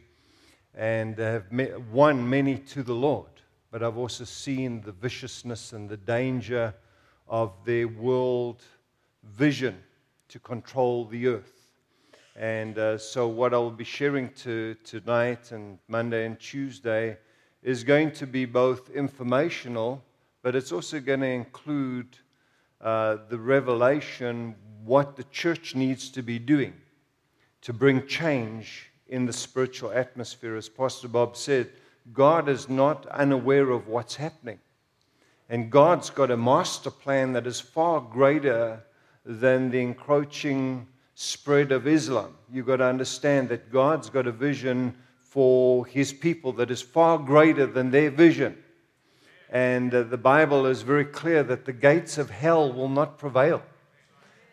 [0.76, 1.46] and have
[1.92, 3.30] won many to the Lord.
[3.72, 6.76] But I've also seen the viciousness and the danger
[7.28, 8.62] of their world
[9.24, 9.78] vision
[10.28, 11.72] to control the earth.
[12.36, 17.18] And uh, so, what I'll be sharing to, tonight and Monday and Tuesday
[17.64, 20.04] is going to be both informational,
[20.42, 22.18] but it's also going to include
[22.82, 26.74] uh, the revelation what the church needs to be doing
[27.62, 30.56] to bring change in the spiritual atmosphere.
[30.56, 31.70] As Pastor Bob said,
[32.14, 34.60] God is not unaware of what's happening.
[35.50, 38.82] And God's got a master plan that is far greater
[39.26, 42.36] than the encroaching spread of Islam.
[42.52, 44.96] You've got to understand that God's got a vision
[45.32, 48.54] for his people that is far greater than their vision.
[49.50, 53.64] And uh, the Bible is very clear that the gates of hell will not prevail.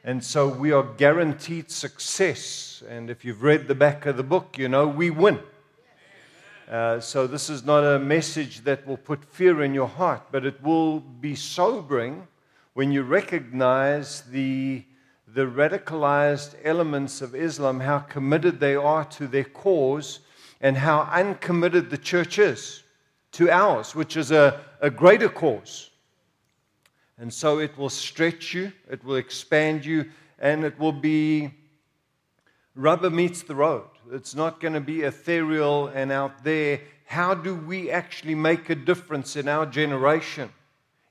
[0.05, 2.85] And so we are guaranteed success.
[2.89, 5.41] And if you've read the back of the book, you know we win.
[6.71, 10.47] Uh, so this is not a message that will put fear in your heart, but
[10.47, 12.29] it will be sobering
[12.75, 14.85] when you recognize the,
[15.27, 20.21] the radicalized elements of Islam, how committed they are to their cause,
[20.61, 22.83] and how uncommitted the church is
[23.33, 25.91] to ours, which is a, a greater cause.
[27.19, 31.51] And so it will stretch you, it will expand you, and it will be
[32.75, 33.89] rubber meets the road.
[34.13, 36.81] It's not going to be ethereal and out there.
[37.07, 40.51] How do we actually make a difference in our generation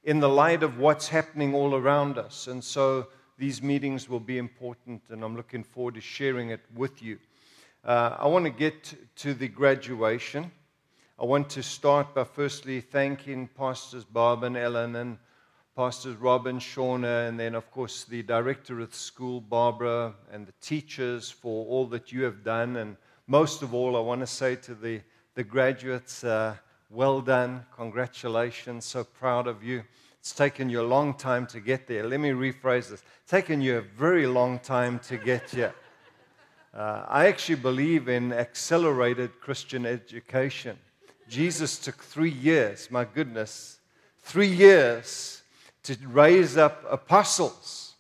[0.04, 2.48] in the light of what's happening all around us?
[2.48, 3.08] And so
[3.38, 7.20] these meetings will be important, and I'm looking forward to sharing it with you.
[7.84, 10.52] Uh, I want to get to the graduation.
[11.20, 15.18] I want to start by firstly thanking Pastors Bob and Ellen and
[15.76, 20.54] Pastors Robin, Shauna, and then, of course, the director of the school, Barbara, and the
[20.60, 22.78] teachers for all that you have done.
[22.78, 25.02] And most of all, I want to say to the,
[25.36, 26.56] the graduates, uh,
[26.90, 29.84] well done, congratulations, so proud of you.
[30.20, 32.08] It's taken you a long time to get there.
[32.08, 35.74] Let me rephrase this it's taken you a very long time to get here.
[36.74, 40.78] Uh, I actually believe in accelerated Christian education.
[41.28, 43.80] Jesus took three years, my goodness,
[44.22, 45.42] three years
[45.84, 47.96] to raise up apostles.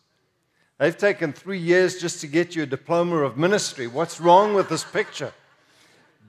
[0.77, 3.88] They've taken three years just to get you a diploma of ministry.
[3.88, 5.34] What's wrong with this picture?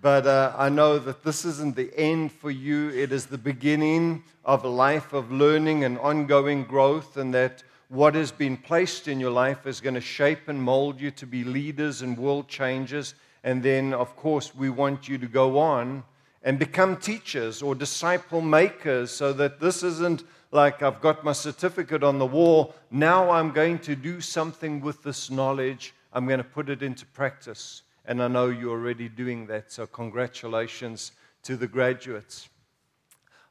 [0.00, 2.88] But uh, I know that this isn't the end for you.
[2.90, 8.14] It is the beginning of a life of learning and ongoing growth, and that what
[8.14, 11.42] has been placed in your life is going to shape and mold you to be
[11.42, 13.14] leaders and world changers.
[13.42, 16.04] And then, of course, we want you to go on
[16.42, 22.02] and become teachers or disciple makers so that this isn't like I've got my certificate
[22.02, 22.74] on the wall.
[22.90, 25.94] Now I'm going to do something with this knowledge.
[26.12, 27.82] I'm going to put it into practice.
[28.04, 29.72] And I know you're already doing that.
[29.72, 32.48] So, congratulations to the graduates.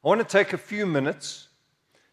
[0.04, 1.47] I want to take a few minutes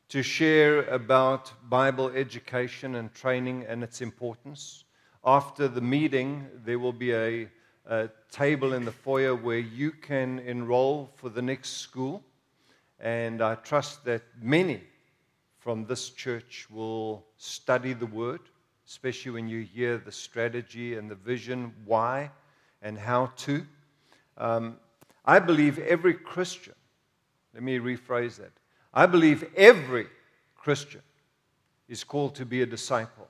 [0.10, 4.84] to share about Bible education and training and its importance.
[5.24, 7.50] After the meeting, there will be a,
[7.88, 12.24] a table in the foyer where you can enroll for the next school.
[13.00, 14.84] And I trust that many
[15.58, 18.42] from this church will study the word,
[18.88, 22.30] especially when you hear the strategy and the vision, why
[22.84, 23.66] and how to.
[24.38, 24.78] Um,
[25.26, 26.76] I believe every Christian,
[27.56, 28.52] let me rephrase that.
[28.96, 30.08] I believe every
[30.56, 31.02] Christian
[31.90, 33.28] is called to be a disciple.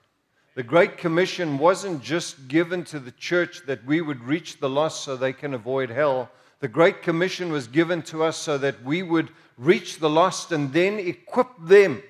[0.53, 5.03] The Great Commission wasn't just given to the church that we would reach the lost
[5.03, 6.29] so they can avoid hell.
[6.59, 10.71] The Great Commission was given to us so that we would reach the lost and
[10.71, 12.01] then equip them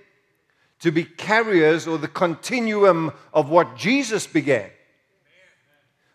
[0.81, 4.69] to be carriers or the continuum of what Jesus began.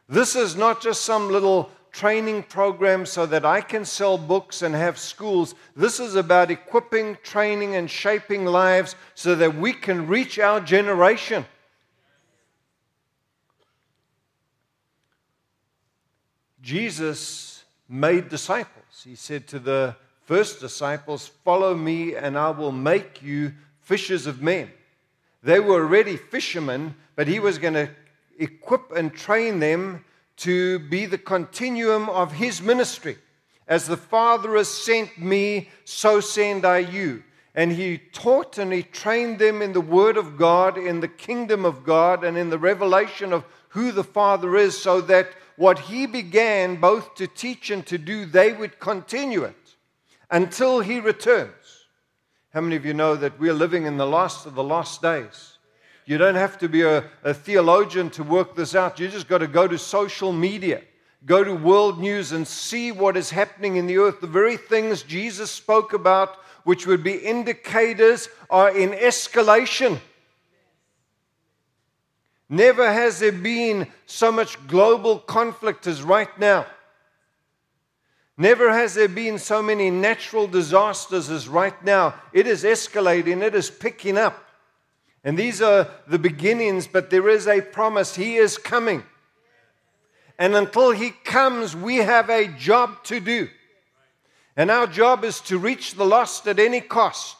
[0.08, 4.74] This is not just some little training program so that I can sell books and
[4.74, 5.54] have schools.
[5.76, 11.44] This is about equipping, training, and shaping lives so that we can reach our generation.
[16.62, 19.02] Jesus made disciples.
[19.04, 24.42] He said to the first disciples, Follow me, and I will make you fishers of
[24.42, 24.70] men.
[25.42, 27.90] They were already fishermen, but he was going to
[28.38, 30.04] equip and train them
[30.40, 33.16] to be the continuum of his ministry.
[33.66, 37.22] As the Father has sent me, so send I you.
[37.54, 41.64] and he taught and he trained them in the Word of God, in the kingdom
[41.64, 46.06] of God, and in the revelation of who the Father is, so that what he
[46.06, 49.56] began both to teach and to do, they would continue it
[50.30, 51.86] until he returns.
[52.54, 55.58] How many of you know that we're living in the last of the last days?
[56.06, 58.98] You don't have to be a, a theologian to work this out.
[58.98, 60.82] You just got to go to social media,
[61.24, 64.20] go to world news, and see what is happening in the earth.
[64.20, 70.00] The very things Jesus spoke about, which would be indicators, are in escalation.
[72.48, 76.66] Never has there been so much global conflict as right now.
[78.36, 82.14] Never has there been so many natural disasters as right now.
[82.32, 84.42] It is escalating, it is picking up.
[85.22, 88.16] And these are the beginnings, but there is a promise.
[88.16, 89.04] He is coming.
[90.38, 93.48] And until He comes, we have a job to do.
[94.56, 97.36] And our job is to reach the lost at any cost,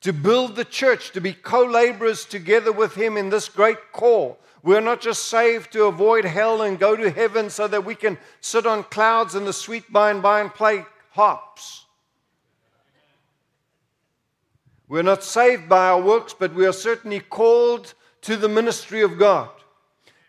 [0.00, 4.38] to build the church, to be co laborers together with Him in this great call
[4.66, 8.18] we're not just saved to avoid hell and go to heaven so that we can
[8.40, 11.85] sit on clouds in the sweet by and by and play harps.
[14.88, 19.18] We're not saved by our works, but we are certainly called to the ministry of
[19.18, 19.50] God.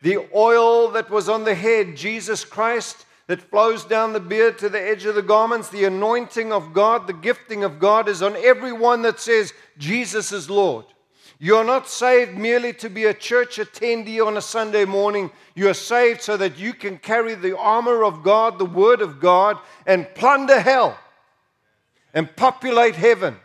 [0.02, 4.70] The oil that was on the head, Jesus Christ, that flows down the beard to
[4.70, 8.36] the edge of the garments, the anointing of God, the gifting of God is on
[8.38, 10.86] everyone that says Jesus is Lord.
[11.40, 15.30] You're not saved merely to be a church attendee on a Sunday morning.
[15.54, 19.58] You're saved so that you can carry the armor of God, the Word of God,
[19.86, 20.98] and plunder hell
[22.14, 23.38] and populate heaven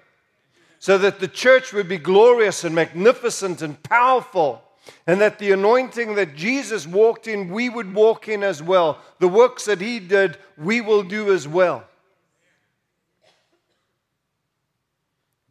[0.82, 4.62] so that the church would be glorious and magnificent and powerful.
[5.06, 8.98] And that the anointing that Jesus walked in, we would walk in as well.
[9.20, 11.84] The works that he did, we will do as well.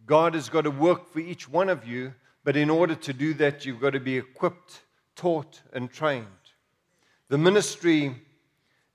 [0.06, 2.14] God has got to work for each one of you
[2.44, 4.82] but in order to do that, you've got to be equipped,
[5.16, 6.26] taught, and trained.
[7.30, 8.16] The ministry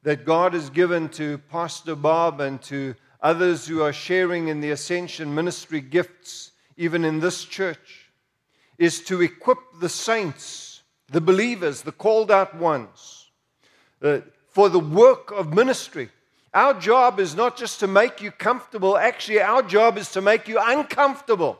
[0.03, 4.71] that God has given to Pastor Bob and to others who are sharing in the
[4.71, 8.11] Ascension ministry gifts, even in this church,
[8.79, 13.31] is to equip the saints, the believers, the called out ones,
[14.03, 16.11] uh, for the work of ministry.
[16.53, 20.49] Our job is not just to make you comfortable, actually, our job is to make
[20.49, 21.59] you uncomfortable.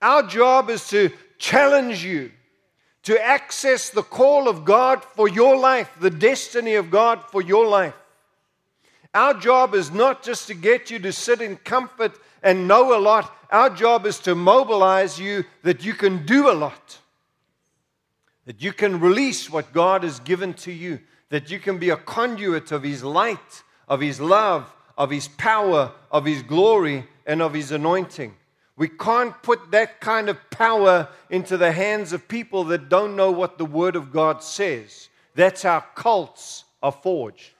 [0.00, 2.30] Our job is to challenge you
[3.02, 7.66] to access the call of God for your life, the destiny of God for your
[7.66, 7.94] life.
[9.14, 13.00] Our job is not just to get you to sit in comfort and know a
[13.00, 13.34] lot.
[13.50, 16.98] Our job is to mobilize you that you can do a lot,
[18.46, 21.96] that you can release what God has given to you, that you can be a
[21.96, 27.52] conduit of His light, of His love, of His power, of His glory, and of
[27.52, 28.36] His anointing.
[28.76, 33.32] We can't put that kind of power into the hands of people that don't know
[33.32, 35.08] what the Word of God says.
[35.34, 37.50] That's how cults are forged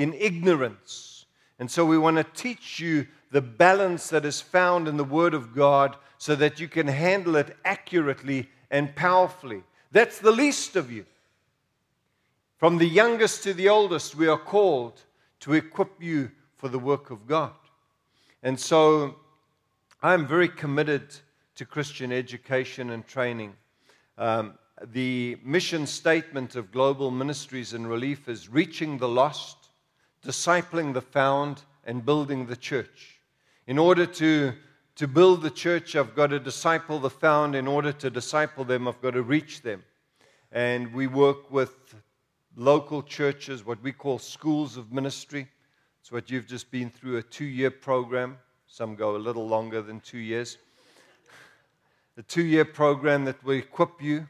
[0.00, 1.26] in ignorance.
[1.58, 5.34] And so we want to teach you the balance that is found in the Word
[5.34, 9.62] of God so that you can handle it accurately and powerfully.
[9.92, 11.04] That's the least of you.
[12.58, 15.00] From the youngest to the oldest, we are called
[15.40, 17.52] to equip you for the work of God.
[18.42, 19.16] And so
[20.02, 21.14] I'm very committed
[21.56, 23.54] to Christian education and training.
[24.18, 24.54] Um,
[24.92, 29.59] the mission statement of Global Ministries and Relief is reaching the lost,
[30.24, 33.20] discipling the found, and building the church.
[33.66, 34.52] In order to,
[34.96, 37.54] to build the church, I've got to disciple the found.
[37.54, 39.82] In order to disciple them, I've got to reach them.
[40.52, 41.94] And we work with
[42.56, 45.48] local churches, what we call schools of ministry.
[46.00, 48.38] It's what you've just been through a two year program.
[48.66, 50.58] Some go a little longer than two years.
[52.16, 54.28] The two year program that will equip you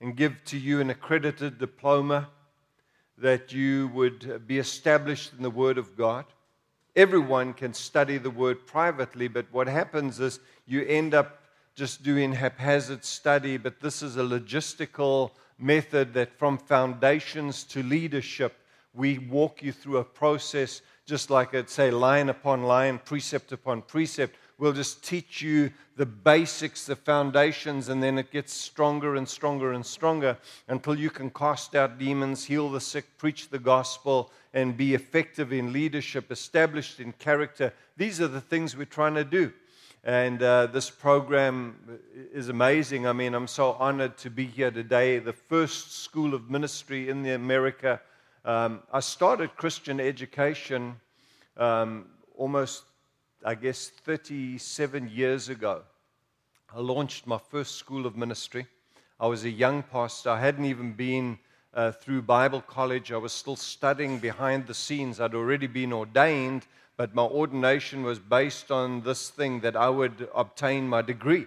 [0.00, 2.28] and give to you an accredited diploma
[3.20, 6.24] that you would uh, be established in the Word of God.
[6.96, 11.42] Everyone can study the Word privately, but what happens is you end up
[11.74, 18.56] just doing haphazard study, but this is a logistical method that from foundations to leadership,
[18.94, 23.82] we walk you through a process just like I'd say line upon line, precept upon
[23.82, 24.36] precept.
[24.60, 29.72] We'll just teach you the basics, the foundations, and then it gets stronger and stronger
[29.72, 30.36] and stronger
[30.68, 35.52] until you can cast out demons, heal the sick, preach the gospel, and be effective
[35.52, 37.72] in leadership, established in character.
[37.96, 39.52] These are the things we're trying to do.
[40.04, 41.98] And uh, this program
[42.32, 43.06] is amazing.
[43.06, 45.18] I mean, I'm so honored to be here today.
[45.18, 48.00] The first school of ministry in the America
[48.42, 50.96] um, I started Christian education
[51.58, 52.06] um,
[52.36, 52.84] almost
[53.42, 55.80] I guess, 37 years ago,
[56.74, 58.66] I launched my first school of ministry.
[59.18, 60.28] I was a young pastor.
[60.28, 61.38] I hadn't even been
[61.72, 63.12] uh, through Bible college.
[63.12, 65.20] I was still studying behind the scenes.
[65.20, 66.66] I'd already been ordained,
[66.98, 71.46] but my ordination was based on this thing that I would obtain my degree.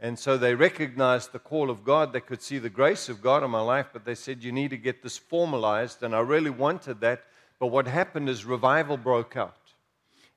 [0.00, 2.14] And so they recognized the call of God.
[2.14, 4.70] They could see the grace of God in my life, but they said, You need
[4.70, 6.02] to get this formalized.
[6.02, 7.24] And I really wanted that.
[7.60, 9.61] But what happened is revival broke out.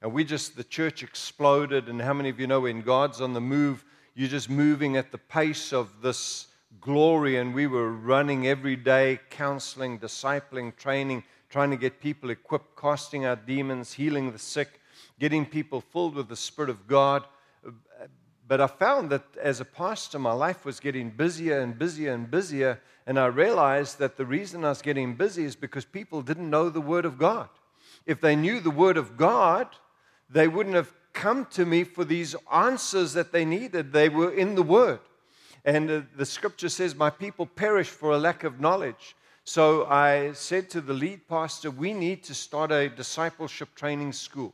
[0.05, 1.89] And we just, the church exploded.
[1.89, 3.83] And how many of you know when God's on the move,
[4.13, 6.45] you're just moving at the pace of this
[6.79, 7.37] glory?
[7.37, 13.25] And we were running every day, counseling, discipling, training, trying to get people equipped, casting
[13.25, 14.79] out demons, healing the sick,
[15.19, 17.25] getting people filled with the Spirit of God
[18.47, 22.29] but I found that as a pastor, my life was getting busier and busier and
[22.29, 22.79] busier.
[23.07, 26.69] And I realized that the reason I was getting busy is because people didn't know
[26.69, 27.49] the Word of God.
[28.05, 29.67] If they knew the Word of God,
[30.29, 33.91] they wouldn't have come to me for these answers that they needed.
[33.91, 34.99] They were in the Word.
[35.63, 39.15] And uh, the scripture says, My people perish for a lack of knowledge.
[39.43, 44.53] So I said to the lead pastor, We need to start a discipleship training school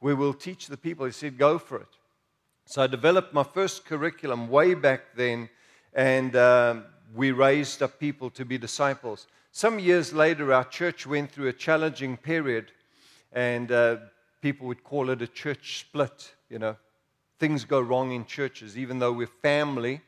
[0.00, 1.06] where we'll teach the people.
[1.06, 1.88] He said, Go for it.
[2.66, 5.48] So I developed my first curriculum way back then,
[5.94, 6.84] and um,
[7.14, 9.28] we raised up people to be disciples.
[9.52, 12.72] Some years later, our church went through a challenging period,
[13.32, 13.96] and uh,
[14.40, 16.34] people would call it a church split.
[16.48, 16.76] You know,
[17.38, 20.00] things go wrong in churches, even though we're family,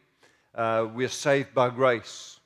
[0.54, 2.40] uh, we're saved by grace.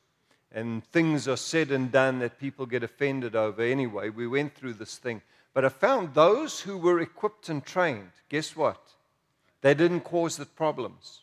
[0.54, 4.10] And things are said and done that people get offended over anyway.
[4.10, 5.22] We went through this thing.
[5.54, 8.80] But I found those who were equipped and trained, guess what?
[9.60, 11.20] They didn't cause the problems.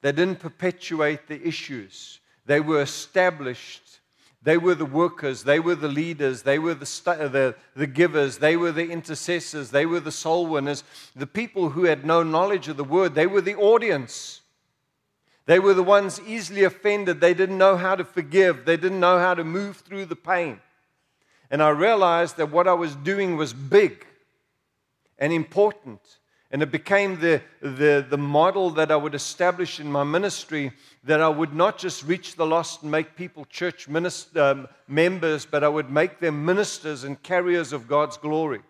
[0.00, 2.20] They didn't perpetuate the issues.
[2.44, 4.00] They were established.
[4.46, 5.42] They were the workers.
[5.42, 6.42] They were the leaders.
[6.42, 8.38] They were the, the, the givers.
[8.38, 9.72] They were the intercessors.
[9.72, 10.84] They were the soul winners.
[11.16, 14.42] The people who had no knowledge of the word, they were the audience.
[15.46, 17.20] They were the ones easily offended.
[17.20, 18.66] They didn't know how to forgive.
[18.66, 20.60] They didn't know how to move through the pain.
[21.50, 24.06] And I realized that what I was doing was big
[25.18, 25.98] and important.
[26.52, 30.72] And it became the, the, the model that I would establish in my ministry
[31.02, 35.44] that I would not just reach the lost and make people church minister, um, members,
[35.44, 38.62] but I would make them ministers and carriers of God's glory,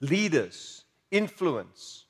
[0.00, 2.06] leaders, influence.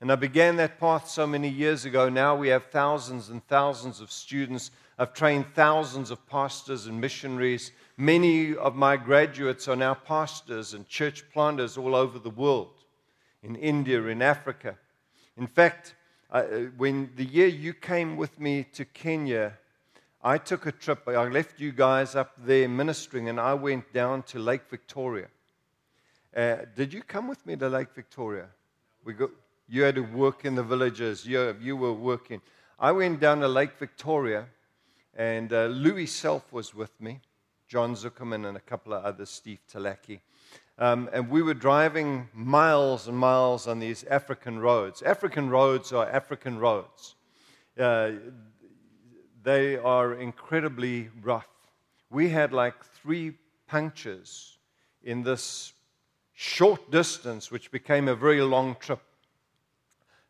[0.00, 2.08] And I began that path so many years ago.
[2.08, 4.70] Now we have thousands and thousands of students.
[4.98, 7.72] I've trained thousands of pastors and missionaries.
[7.98, 12.79] Many of my graduates are now pastors and church planters all over the world
[13.42, 14.76] in India, in Africa.
[15.36, 15.94] In fact,
[16.30, 16.42] uh,
[16.76, 19.58] when the year you came with me to Kenya,
[20.22, 21.08] I took a trip.
[21.08, 25.28] I left you guys up there ministering, and I went down to Lake Victoria.
[26.36, 28.46] Uh, did you come with me to Lake Victoria?
[29.04, 29.14] We
[29.68, 31.24] you had to work in the villages.
[31.24, 32.42] You, you were working.
[32.78, 34.46] I went down to Lake Victoria,
[35.16, 37.20] and uh, Louis Self was with me,
[37.68, 40.20] John Zuckerman, and a couple of others, Steve Talaki.
[40.80, 45.02] Um, and we were driving miles and miles on these African roads.
[45.02, 47.16] African roads are African roads.
[47.78, 48.12] Uh,
[49.42, 51.46] they are incredibly rough.
[52.08, 53.34] We had like three
[53.66, 54.56] punctures
[55.02, 55.74] in this
[56.32, 59.02] short distance, which became a very long trip.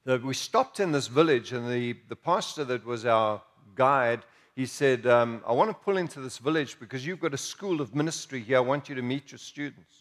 [0.05, 3.41] So we stopped in this village, and the, the pastor that was our
[3.77, 4.25] guide,
[4.57, 7.81] he said, um, I want to pull into this village because you've got a school
[7.81, 8.57] of ministry here.
[8.57, 10.00] I want you to meet your students.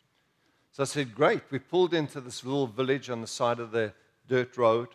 [0.80, 1.42] So I said, Great.
[1.52, 3.92] We pulled into this little village on the side of the
[4.30, 4.88] dirt road.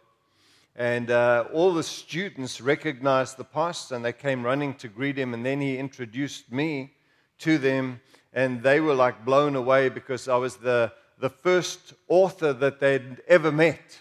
[0.75, 5.35] And uh, all the students recognized the pastor and they came running to greet him.
[5.35, 6.95] And then he introduced me
[7.41, 8.01] to them.
[8.33, 13.21] And they were like blown away because I was the, the first author that they'd
[13.29, 14.01] ever met.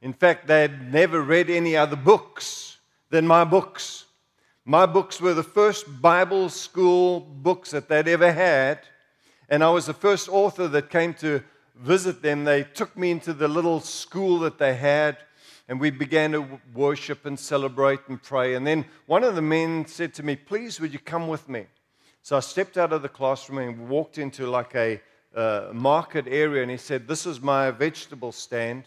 [0.00, 2.78] In fact, they had never read any other books
[3.10, 4.06] than my books.
[4.64, 8.78] My books were the first Bible school books that they'd ever had.
[9.48, 11.42] And I was the first author that came to
[11.76, 12.44] visit them.
[12.44, 15.18] They took me into the little school that they had,
[15.68, 18.54] and we began to worship and celebrate and pray.
[18.54, 21.66] And then one of the men said to me, Please, would you come with me?
[22.22, 25.00] So I stepped out of the classroom and walked into like a
[25.34, 28.84] uh, market area, and he said, This is my vegetable stand.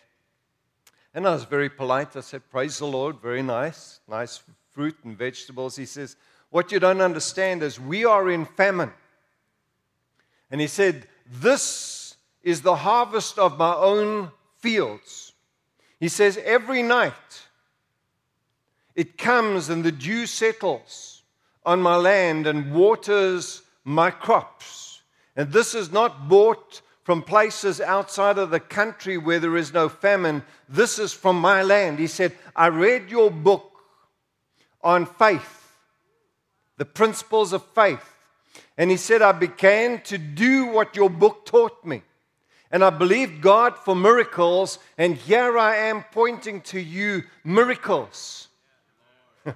[1.14, 2.16] And I was very polite.
[2.16, 4.42] I said, Praise the Lord, very nice, nice
[4.72, 5.76] fruit and vegetables.
[5.76, 6.18] He says,
[6.50, 8.92] What you don't understand is we are in famine.
[10.52, 15.34] And he said, This is the harvest of my own fields.
[16.00, 17.14] He says, Every night
[18.96, 21.24] it comes and the dew settles
[21.66, 25.02] on my land and waters my crops.
[25.36, 29.90] And this is not bought from places outside of the country where there is no
[29.90, 30.44] famine.
[30.68, 31.98] This is from my land.
[31.98, 33.72] He said, I read your book
[34.82, 35.78] on faith,
[36.78, 38.09] the principles of faith.
[38.80, 42.02] And he said, I began to do what your book taught me.
[42.72, 48.48] And I believed God for miracles, and here I am pointing to you miracles.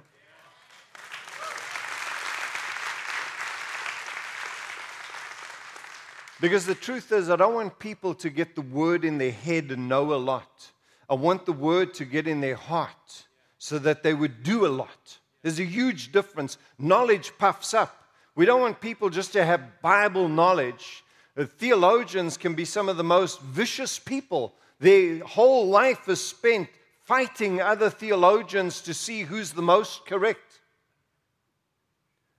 [6.38, 9.70] because the truth is, I don't want people to get the word in their head
[9.70, 10.70] and know a lot.
[11.08, 13.24] I want the word to get in their heart
[13.56, 15.18] so that they would do a lot.
[15.40, 16.58] There's a huge difference.
[16.78, 18.03] Knowledge puffs up.
[18.34, 21.04] We don't want people just to have Bible knowledge.
[21.36, 24.54] Uh, theologians can be some of the most vicious people.
[24.80, 26.68] Their whole life is spent
[27.04, 30.60] fighting other theologians to see who's the most correct.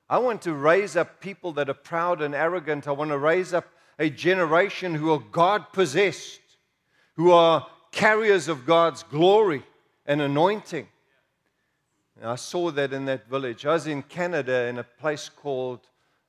[0.10, 2.88] I want to raise up people that are proud and arrogant.
[2.88, 3.68] I want to raise up
[3.98, 6.42] a generation who are God possessed,
[7.14, 9.64] who are carriers of God's glory
[10.06, 10.88] and anointing.
[12.20, 13.66] And I saw that in that village.
[13.66, 15.82] I was in Canada in a place called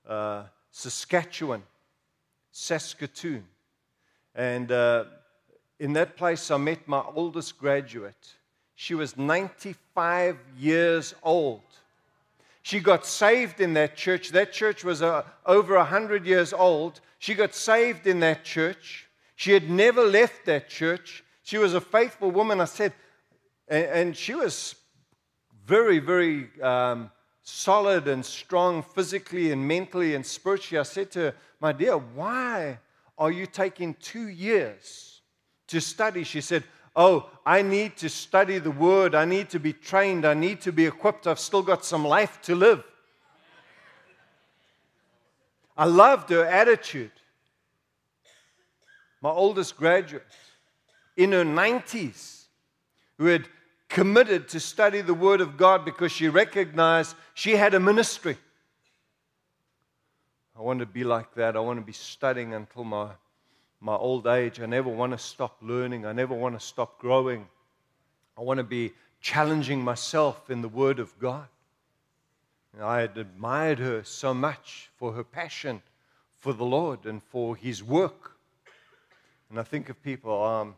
[0.07, 1.62] uh, Saskatchewan,
[2.51, 3.45] Saskatoon.
[4.34, 5.05] And uh,
[5.78, 8.34] in that place, I met my oldest graduate.
[8.74, 11.62] She was 95 years old.
[12.62, 14.30] She got saved in that church.
[14.30, 17.01] That church was uh, over 100 years old.
[17.18, 19.09] She got saved in that church.
[19.37, 21.22] She had never left that church.
[21.45, 22.61] She was a faithful woman.
[22.61, 22.93] I said,
[23.68, 24.74] and, and she was
[25.67, 27.11] very, very um,
[27.43, 30.79] solid and strong physically and mentally and spiritually.
[30.79, 32.79] I said to her, My dear, why
[33.19, 35.21] are you taking two years
[35.69, 36.23] to study?
[36.23, 36.62] She said,
[36.95, 39.14] Oh, I need to study the word.
[39.14, 40.25] I need to be trained.
[40.25, 41.27] I need to be equipped.
[41.27, 42.85] I've still got some life to live.
[45.77, 47.11] I loved her attitude.
[49.21, 50.23] My oldest graduate,
[51.17, 52.45] in her 90s,
[53.19, 53.49] who had
[53.89, 58.37] committed to study the Word of God because she recognized she had a ministry.
[60.59, 61.57] I want to be like that.
[61.57, 63.11] I want to be studying until my,
[63.80, 64.61] my old age.
[64.61, 66.07] I never want to stop learning.
[66.07, 67.47] I never want to stop growing.
[68.39, 71.47] I want to be challenging myself in the Word of God.
[72.72, 75.82] And I had admired her so much for her passion
[76.39, 78.32] for the Lord and for His work.
[79.51, 80.74] And I think of people, oh, I'm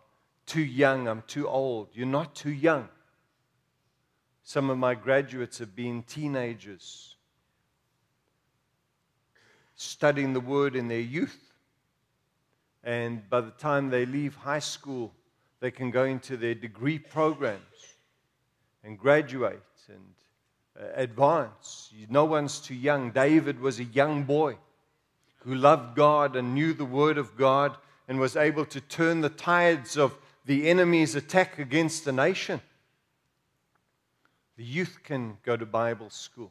[0.46, 1.88] too young, I'm too old.
[1.94, 2.88] You're not too young.
[4.48, 7.16] Some of my graduates have been teenagers,
[9.76, 11.52] studying the Word in their youth.
[12.82, 15.12] And by the time they leave high school,
[15.60, 17.60] they can go into their degree programs
[18.82, 20.14] and graduate and
[20.80, 21.92] uh, advance.
[22.08, 23.10] No one's too young.
[23.10, 24.56] David was a young boy
[25.40, 27.76] who loved God and knew the Word of God
[28.08, 32.62] and was able to turn the tides of the enemy's attack against the nation.
[34.58, 36.50] The youth can go to Bible school.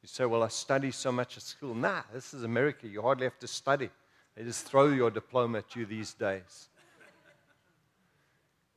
[0.00, 1.74] You say, Well, I study so much at school.
[1.74, 2.88] Nah, this is America.
[2.88, 3.90] You hardly have to study.
[4.34, 6.70] They just throw your diploma at you these days.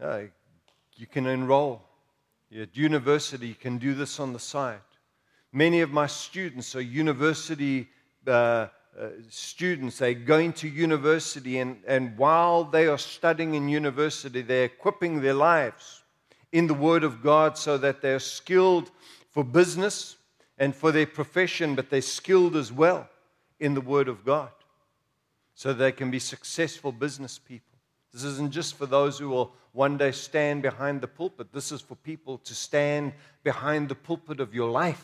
[0.01, 1.81] You can enroll.
[2.55, 4.81] At university, you can do this on the side.
[5.53, 7.87] Many of my students are university
[8.27, 8.67] uh, uh,
[9.29, 9.99] students.
[9.99, 15.33] They're going to university, and, and while they are studying in university, they're equipping their
[15.33, 16.03] lives
[16.51, 18.91] in the Word of God so that they're skilled
[19.31, 20.17] for business
[20.57, 23.09] and for their profession, but they're skilled as well
[23.59, 24.51] in the Word of God
[25.53, 27.77] so they can be successful business people.
[28.13, 31.81] This isn't just for those who will one day stand behind the pulpit, this is
[31.81, 33.11] for people to stand
[33.43, 35.03] behind the pulpit of your life.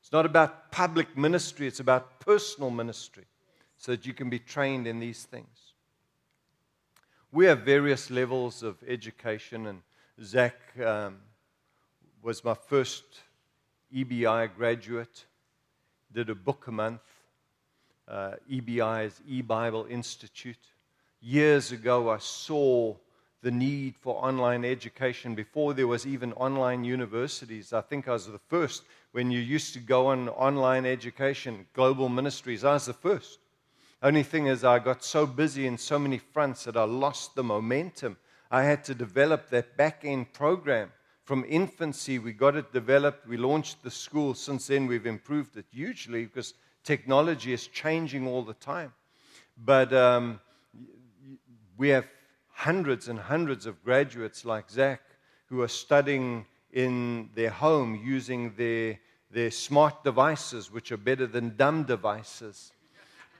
[0.00, 3.24] It's not about public ministry, it's about personal ministry
[3.76, 5.67] so that you can be trained in these things.
[7.30, 9.82] We have various levels of education, and
[10.22, 11.18] Zach um,
[12.22, 13.04] was my first
[13.94, 15.26] EBI graduate,
[16.10, 17.02] did a book a month.
[18.08, 20.56] Uh, EBI is E Bible Institute.
[21.20, 22.96] Years ago, I saw
[23.42, 27.74] the need for online education before there was even online universities.
[27.74, 32.08] I think I was the first when you used to go on online education, global
[32.08, 32.64] ministries.
[32.64, 33.38] I was the first.
[34.02, 37.42] Only thing is, I got so busy in so many fronts that I lost the
[37.42, 38.16] momentum
[38.50, 40.90] I had to develop that back end program.
[41.24, 43.26] From infancy, we got it developed.
[43.26, 44.32] We launched the school.
[44.34, 48.94] Since then, we've improved it hugely because technology is changing all the time.
[49.62, 50.40] But um,
[51.76, 52.06] we have
[52.48, 55.02] hundreds and hundreds of graduates like Zach
[55.46, 58.98] who are studying in their home using their,
[59.30, 62.72] their smart devices, which are better than dumb devices,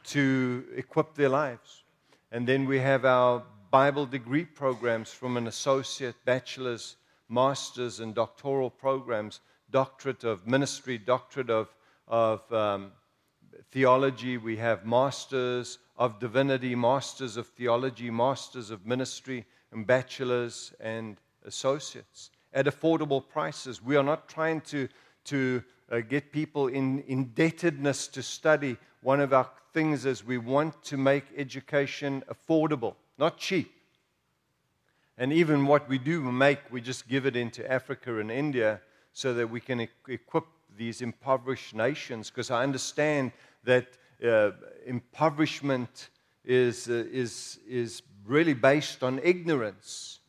[0.09, 1.85] to equip their lives.
[2.31, 6.97] And then we have our Bible degree programs from an associate, bachelor's,
[7.29, 9.41] master's, and doctoral programs
[9.71, 11.75] doctorate of ministry, doctorate of,
[12.07, 12.93] of um,
[13.71, 14.39] theology.
[14.39, 22.31] We have masters of divinity, masters of theology, masters of ministry, and bachelors and associates
[22.55, 23.83] at affordable prices.
[23.83, 24.89] We are not trying to,
[25.25, 28.77] to uh, get people in indebtedness to study.
[29.03, 33.73] One of our things is we want to make education affordable, not cheap.
[35.17, 38.81] And even what we do make, we just give it into Africa and India
[39.13, 40.45] so that we can equip
[40.77, 42.31] these impoverished nations.
[42.31, 43.33] Because I understand
[43.65, 43.87] that
[44.25, 44.51] uh,
[44.87, 46.11] impoverishment
[46.45, 50.21] is, uh, is, is really based on ignorance.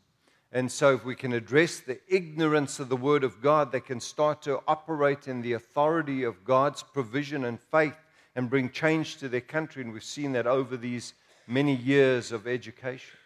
[0.51, 3.99] And so, if we can address the ignorance of the Word of God, they can
[3.99, 7.93] start to operate in the authority of God's provision and faith
[8.39, 9.83] and bring change to their country.
[9.83, 11.13] And we've seen that over these
[11.45, 13.17] many years of education.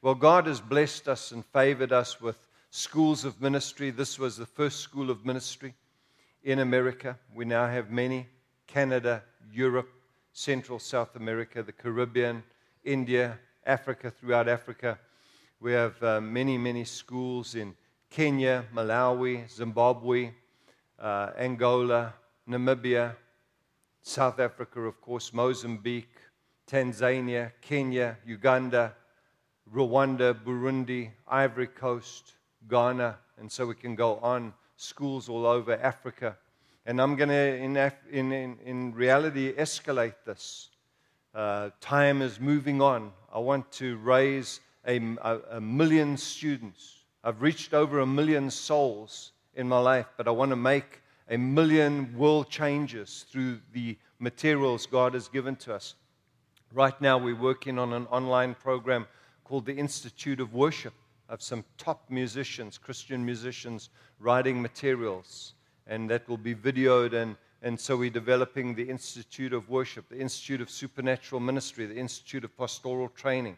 [0.00, 2.38] Well, God has blessed us and favored us with
[2.70, 3.90] schools of ministry.
[3.90, 5.74] This was the first school of ministry
[6.42, 7.18] in America.
[7.34, 8.28] We now have many
[8.66, 9.90] Canada, Europe,
[10.32, 12.42] Central South America, the Caribbean,
[12.82, 14.98] India, Africa, throughout Africa.
[15.60, 17.74] We have uh, many, many schools in
[18.08, 20.30] Kenya, Malawi, Zimbabwe,
[20.98, 22.14] uh, Angola,
[22.48, 23.16] Namibia,
[24.06, 26.20] South Africa, of course, Mozambique,
[26.70, 28.94] Tanzania, Kenya, Uganda,
[29.74, 32.34] Rwanda, Burundi, Ivory Coast,
[32.68, 34.54] Ghana, and so we can go on.
[34.76, 36.36] Schools all over Africa.
[36.86, 37.76] And I'm going to, in,
[38.12, 40.70] in, in, reality, escalate this.
[41.34, 43.10] Uh, time is moving on.
[43.34, 47.02] I want to raise a, a, a million students.
[47.24, 51.36] I've reached over a million souls in my life, but I want to make a
[51.36, 55.94] million world changes through the materials God has given to us.
[56.72, 59.06] Right now, we're working on an online program
[59.44, 60.94] called the Institute of Worship
[61.28, 65.54] of some top musicians, Christian musicians, writing materials.
[65.86, 67.12] And that will be videoed.
[67.12, 71.96] And, and so we're developing the Institute of Worship, the Institute of Supernatural Ministry, the
[71.96, 73.56] Institute of Pastoral Training.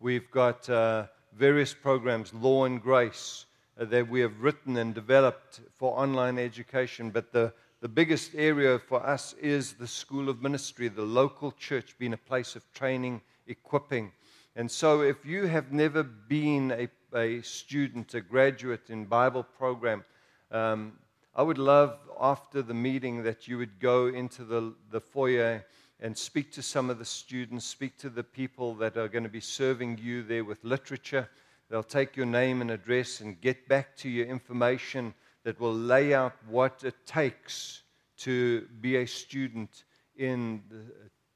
[0.00, 3.46] We've got uh, various programs, Law and Grace,
[3.78, 7.10] that we have written and developed for online education.
[7.10, 11.96] But the, the biggest area for us is the School of Ministry, the local church
[11.98, 14.12] being a place of training, equipping.
[14.56, 20.04] And so, if you have never been a, a student, a graduate in Bible program,
[20.50, 20.94] um,
[21.36, 25.64] I would love after the meeting that you would go into the, the foyer
[26.00, 29.30] and speak to some of the students, speak to the people that are going to
[29.30, 31.28] be serving you there with literature.
[31.70, 35.14] They'll take your name and address and get back to you information
[35.44, 37.82] that will lay out what it takes
[38.18, 39.84] to be a student
[40.16, 40.82] in the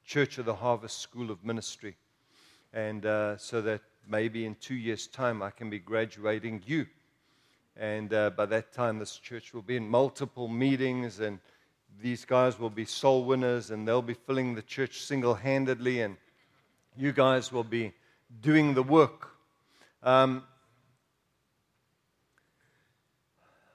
[0.05, 1.95] Church of the Harvest School of Ministry.
[2.73, 6.87] And uh, so that maybe in two years' time I can be graduating you.
[7.77, 11.39] And uh, by that time, this church will be in multiple meetings and
[12.01, 16.17] these guys will be soul winners and they'll be filling the church single handedly, and
[16.97, 17.93] you guys will be
[18.41, 19.32] doing the work.
[20.03, 20.43] Um,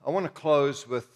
[0.07, 1.09] I want to close with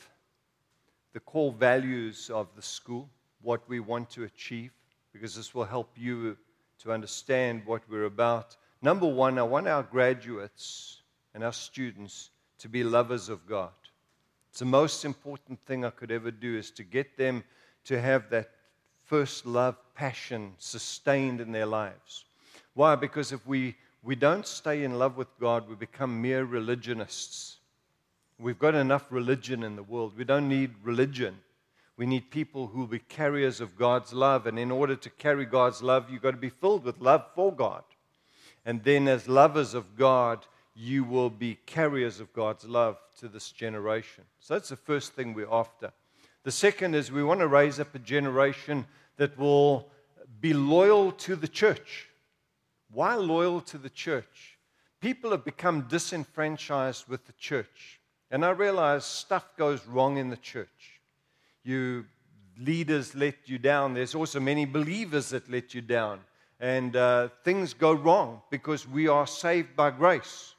[1.13, 3.11] the core values of the school,
[3.43, 4.73] what we want to achieve,
[5.13, 6.39] because this will help you
[6.79, 8.57] to understand what we're about.
[8.81, 11.03] Number one, I want our graduates
[11.35, 13.73] and our students to be lovers of God.
[14.49, 17.45] It's the most important thing I could ever do is to get them
[17.85, 18.49] to have that
[19.05, 22.25] first love passion sustained in their lives.
[22.73, 22.95] Why?
[22.95, 27.59] Because if we, we don't stay in love with God, we become mere religionists.
[28.39, 30.15] We've got enough religion in the world.
[30.17, 31.39] We don't need religion.
[31.97, 34.47] We need people who will be carriers of God's love.
[34.47, 37.53] And in order to carry God's love, you've got to be filled with love for
[37.53, 37.85] God.
[38.65, 43.53] And then, as lovers of God, you will be carriers of God's love to this
[43.53, 44.25] generation.
[44.41, 45.93] So that's the first thing we're after.
[46.45, 48.87] The second is we want to raise up a generation
[49.17, 49.89] that will
[50.41, 52.09] be loyal to the church.
[52.93, 54.59] Why loyal to the church?
[55.01, 58.01] People have become disenfranchised with the church.
[58.31, 61.01] And I realize stuff goes wrong in the church.
[61.65, 62.05] You
[62.59, 63.95] leaders let you down.
[63.95, 66.21] There's also many believers that let you down.
[66.61, 70.55] And uh, things go wrong because we are saved by grace.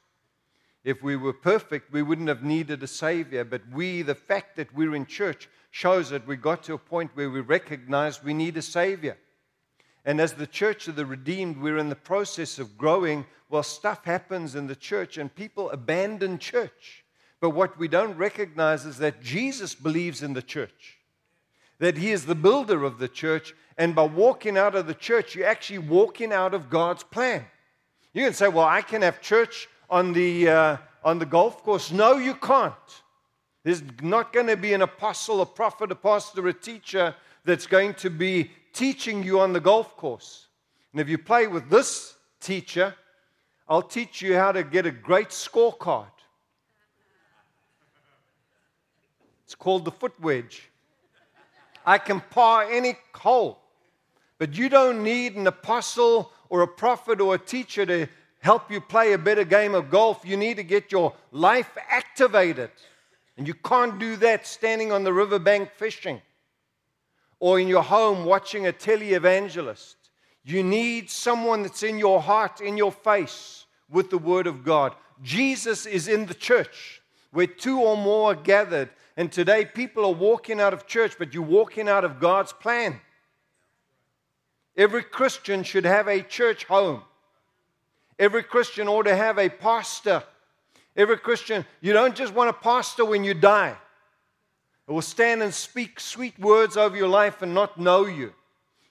[0.82, 3.44] If we were perfect, we wouldn't have needed a Savior.
[3.44, 7.10] But we, the fact that we're in church, shows that we got to a point
[7.14, 9.16] where we recognize we need a Savior.
[10.04, 13.24] And as the church of the redeemed, we're in the process of growing.
[13.48, 17.04] Well, stuff happens in the church and people abandon church.
[17.40, 20.98] But what we don't recognize is that Jesus believes in the church.
[21.78, 23.54] that He is the builder of the church.
[23.76, 27.44] And by walking out of the church, you're actually walking out of God's plan.
[28.12, 31.90] You can say, Well, I can have church on the, uh, on the golf course.
[31.90, 32.74] No, you can't.
[33.64, 37.94] There's not going to be an apostle, a prophet, a pastor, a teacher that's going
[37.94, 40.48] to be teaching you on the golf course.
[40.92, 42.94] And if you play with this teacher,
[43.68, 46.06] I'll teach you how to get a great scorecard.
[49.44, 50.68] It's called the foot wedge.
[51.86, 53.60] I can par any hole.
[54.38, 58.06] But you don't need an apostle or a prophet or a teacher to
[58.40, 60.22] help you play a better game of golf.
[60.24, 62.70] You need to get your life activated.
[63.36, 66.20] And you can't do that standing on the riverbank fishing
[67.44, 69.96] or in your home watching a televangelist.
[70.44, 74.94] You need someone that's in your heart, in your face with the Word of God.
[75.20, 78.88] Jesus is in the church where two or more are gathered.
[79.18, 82.98] And today people are walking out of church, but you're walking out of God's plan.
[84.74, 87.02] Every Christian should have a church home.
[88.18, 90.22] Every Christian ought to have a pastor.
[90.96, 93.76] Every Christian, you don't just want a pastor when you die.
[94.86, 98.34] It will stand and speak sweet words over your life and not know you.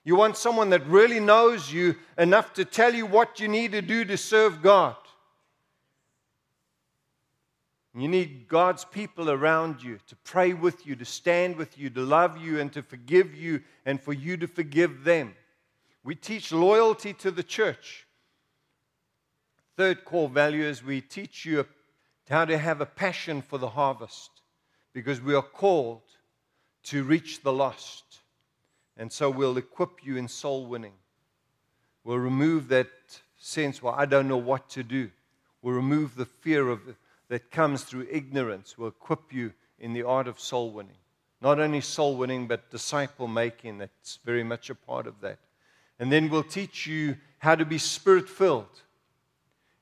[0.03, 3.81] You want someone that really knows you enough to tell you what you need to
[3.81, 4.95] do to serve God.
[7.95, 12.01] You need God's people around you to pray with you, to stand with you, to
[12.01, 15.35] love you, and to forgive you, and for you to forgive them.
[16.03, 18.07] We teach loyalty to the church.
[19.77, 21.67] Third core value is we teach you
[22.29, 24.32] how to have a passion for the harvest
[24.93, 26.01] because we are called
[26.83, 28.19] to reach the lost.
[28.95, 30.93] And so we'll equip you in soul winning.
[32.03, 32.89] We'll remove that
[33.37, 35.09] sense, well, I don't know what to do.
[35.61, 36.81] We'll remove the fear of
[37.29, 38.77] that comes through ignorance.
[38.77, 40.97] We'll equip you in the art of soul winning.
[41.41, 43.77] Not only soul winning, but disciple making.
[43.77, 45.39] That's very much a part of that.
[45.99, 48.81] And then we'll teach you how to be spirit filled.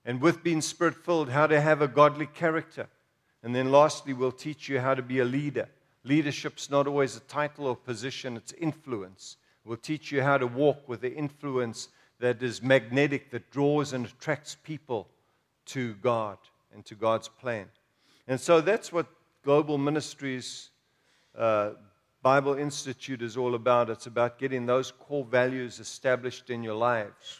[0.05, 2.87] And with being spirit filled, how to have a godly character.
[3.43, 5.67] And then lastly, we'll teach you how to be a leader.
[6.03, 9.37] Leadership's not always a title or position, it's influence.
[9.63, 11.89] We'll teach you how to walk with the influence
[12.19, 15.07] that is magnetic, that draws and attracts people
[15.67, 16.37] to God
[16.73, 17.67] and to God's plan.
[18.27, 19.07] And so that's what
[19.43, 20.69] Global Ministries
[21.37, 21.71] uh,
[22.21, 23.89] Bible Institute is all about.
[23.89, 27.39] It's about getting those core values established in your lives.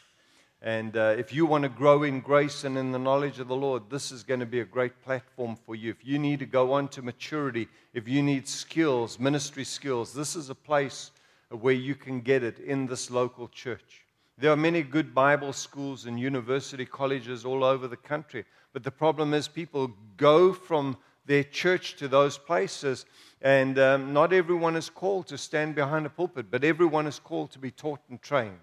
[0.64, 3.56] And uh, if you want to grow in grace and in the knowledge of the
[3.56, 5.90] Lord, this is going to be a great platform for you.
[5.90, 10.36] If you need to go on to maturity, if you need skills, ministry skills, this
[10.36, 11.10] is a place
[11.50, 14.06] where you can get it in this local church.
[14.38, 18.92] There are many good Bible schools and university colleges all over the country, but the
[18.92, 20.96] problem is people go from
[21.26, 23.06] their church to those places,
[23.42, 27.52] and um, not everyone is called to stand behind a pulpit, but everyone is called
[27.52, 28.58] to be taught and trained.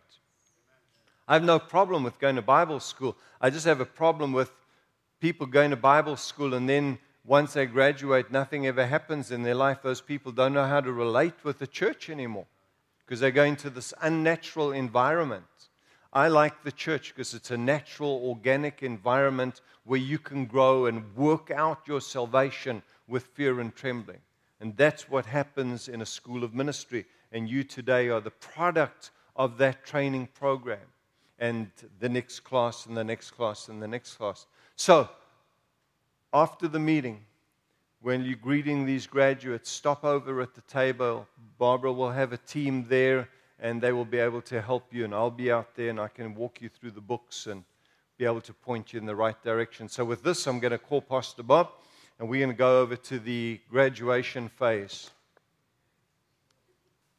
[1.28, 3.14] I have no problem with going to Bible school.
[3.38, 4.50] I just have a problem with
[5.20, 9.54] people going to Bible school and then once they graduate, nothing ever happens in their
[9.54, 9.82] life.
[9.82, 12.46] Those people don't know how to relate with the church anymore
[13.04, 15.44] because they're going to this unnatural environment.
[16.14, 21.14] I like the church because it's a natural, organic environment where you can grow and
[21.14, 24.20] work out your salvation with fear and trembling.
[24.60, 27.04] And that's what happens in a school of ministry.
[27.32, 30.86] And you today are the product of that training program
[31.38, 31.70] and
[32.00, 34.46] the next class and the next class and the next class.
[34.76, 35.08] So,
[36.32, 37.24] after the meeting,
[38.00, 41.26] when you're greeting these graduates, stop over at the table.
[41.58, 43.28] Barbara will have a team there
[43.60, 45.04] and they will be able to help you.
[45.04, 47.64] And I'll be out there and I can walk you through the books and
[48.18, 49.88] be able to point you in the right direction.
[49.88, 51.70] So, with this, I'm going to call Pastor Bob
[52.18, 55.10] and we're going to go over to the graduation phase.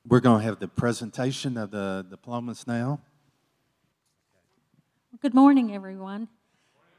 [0.07, 3.01] We're going to have the presentation of the diplomas now.
[5.21, 6.29] Good morning, everyone.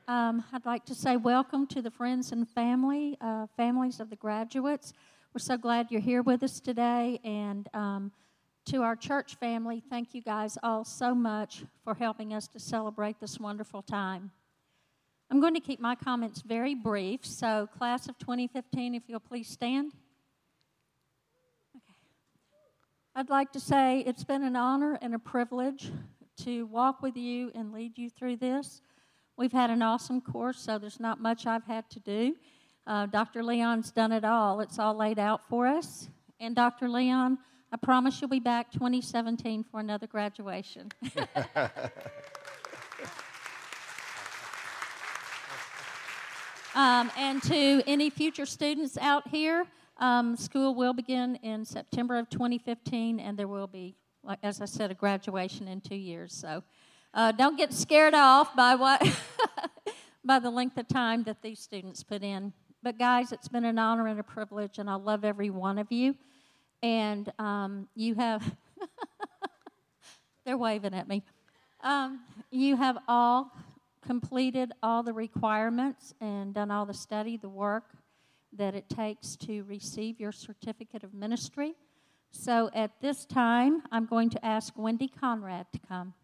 [0.06, 4.16] Um, I'd like to say welcome to the friends and family, uh, families of the
[4.16, 4.92] graduates.
[5.32, 7.18] We're so glad you're here with us today.
[7.24, 8.12] And um,
[8.66, 13.18] to our church family, thank you guys all so much for helping us to celebrate
[13.20, 14.32] this wonderful time.
[15.30, 17.24] I'm going to keep my comments very brief.
[17.24, 19.92] So, class of 2015, if you'll please stand.
[21.74, 21.84] Okay.
[23.14, 25.90] I'd like to say it's been an honor and a privilege
[26.44, 28.82] to walk with you and lead you through this.
[29.36, 32.36] We've had an awesome course, so there's not much I've had to do.
[32.86, 33.42] Uh, Dr.
[33.42, 36.08] Leon's done it all, it's all laid out for us.
[36.38, 36.88] And Dr.
[36.88, 37.38] Leon,
[37.72, 40.90] I promise you'll be back 2017 for another graduation.
[46.74, 49.66] um, and to any future students out here,
[50.00, 54.66] Um, school will begin in September of 2015, and there will be, like as I
[54.66, 56.34] said, a graduation in two years.
[56.34, 56.62] So
[57.14, 59.02] uh, don't get scared off by what
[60.24, 62.52] by the length of time that these students put in.
[62.82, 65.90] But guys, it's been an honor and a privilege, and I love every one of
[65.92, 66.14] you.
[66.82, 68.54] And um, you have,
[70.46, 71.22] they're waving at me.
[71.82, 73.52] Um, you have all
[74.06, 77.84] completed all the requirements and done all the study, the work
[78.52, 81.74] that it takes to receive your certificate of ministry.
[82.30, 86.14] So at this time, I'm going to ask Wendy Conrad to come.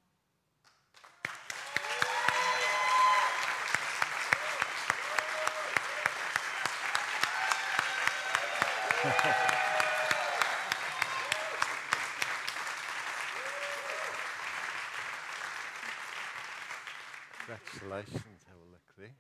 [17.47, 18.43] Congratulations.
[18.73, 19.15] Look there.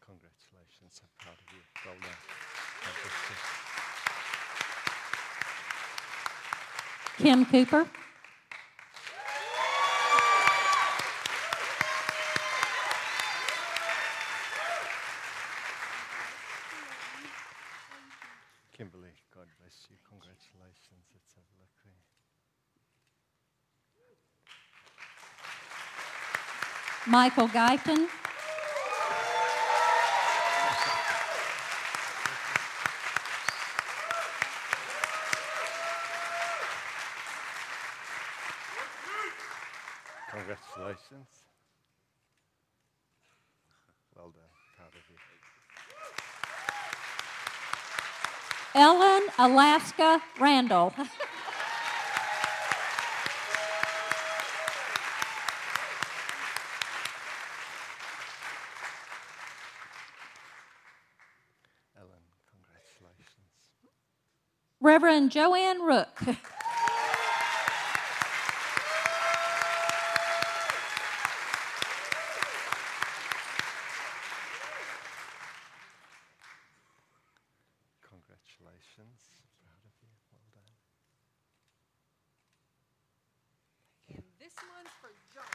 [0.00, 1.00] Congratulations.
[1.02, 1.60] I'm proud of you.
[1.84, 2.39] Well done.
[7.20, 7.86] Kim Cooper.
[18.72, 19.96] Kimberly, God bless you.
[20.08, 21.04] Congratulations.
[21.12, 21.92] Let's have a look there.
[27.06, 28.08] Michael Guyton.
[40.30, 41.26] Congratulations.
[44.16, 44.42] Well done.
[44.76, 45.16] Proud of you.
[48.74, 50.92] Ellen Alaska Randall.
[61.98, 63.48] Ellen, congratulations.
[64.80, 66.20] Reverend Joanne Rook.
[78.60, 79.42] Congratulations.
[79.62, 80.10] Proud of you.
[80.32, 80.72] Well done.
[84.38, 85.46] This one's for John.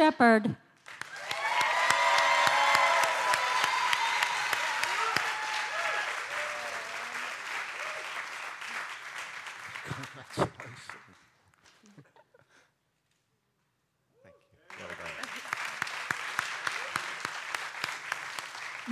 [0.00, 0.56] Done.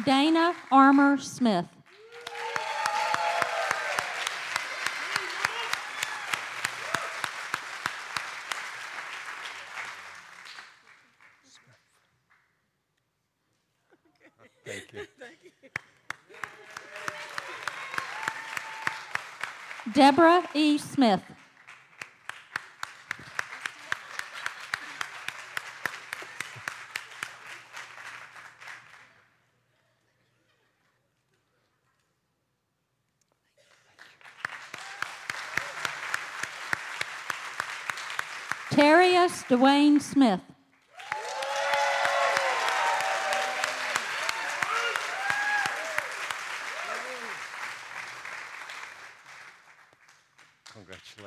[0.04, 1.77] Dana Armour Smith.
[19.98, 20.78] Deborah E.
[20.78, 21.20] Smith.
[38.70, 40.47] Terrius Dwayne Smith.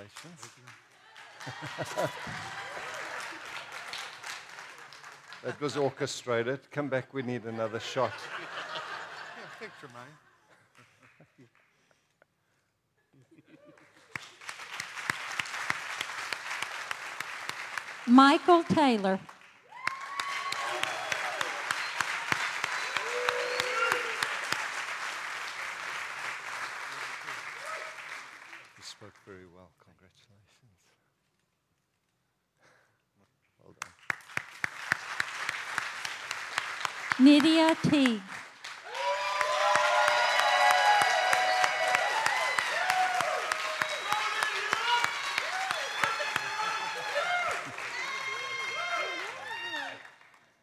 [0.01, 0.49] Congratulations.
[5.43, 6.59] that was orchestrated.
[6.71, 8.13] Come back, we need another shot.
[9.59, 10.07] Picture, man.
[18.07, 19.19] Michael Taylor.
[28.81, 29.69] You spoke very well.
[29.85, 30.81] Congratulations.
[33.63, 33.93] Well done.
[37.83, 38.21] Teague.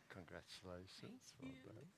[0.09, 1.35] Congratulations.
[1.41, 1.89] Well done.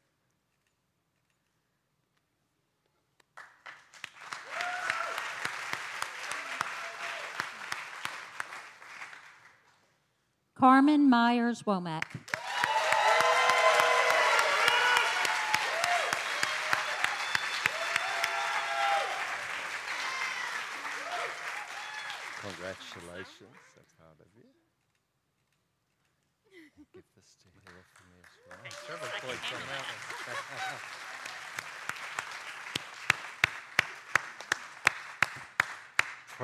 [10.56, 12.04] Carmen Myers Womack.
[22.40, 22.92] Congratulations.
[22.92, 23.56] Congratulations.
[23.74, 24.44] So proud of you.
[26.92, 28.60] Give this to Hera for me as well.
[28.84, 30.00] Several plates on that one.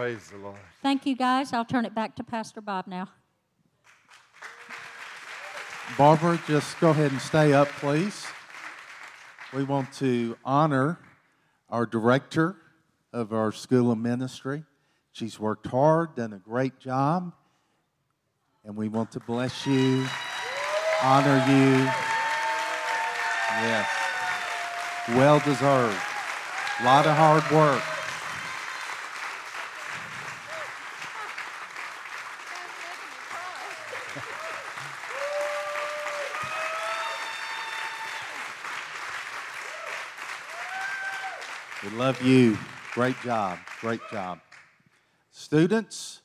[0.07, 0.55] Praise the Lord.
[0.83, 1.53] Thank you, guys.
[1.53, 3.09] I'll turn it back to Pastor Bob now.
[5.99, 8.25] Barbara, just go ahead and stay up, please.
[9.53, 11.01] We want to honor
[11.69, 12.55] our director
[13.13, 14.63] of our School of Ministry.
[15.11, 17.33] She's worked hard, done a great job,
[18.65, 20.07] and we want to bless you,
[21.03, 21.91] honor you.
[23.59, 23.89] Yes,
[25.09, 25.99] well deserved.
[26.79, 27.83] A lot of hard work.
[41.87, 42.59] We love you.
[42.95, 43.61] Great job.
[43.81, 44.41] Great job.
[45.31, 46.21] Students,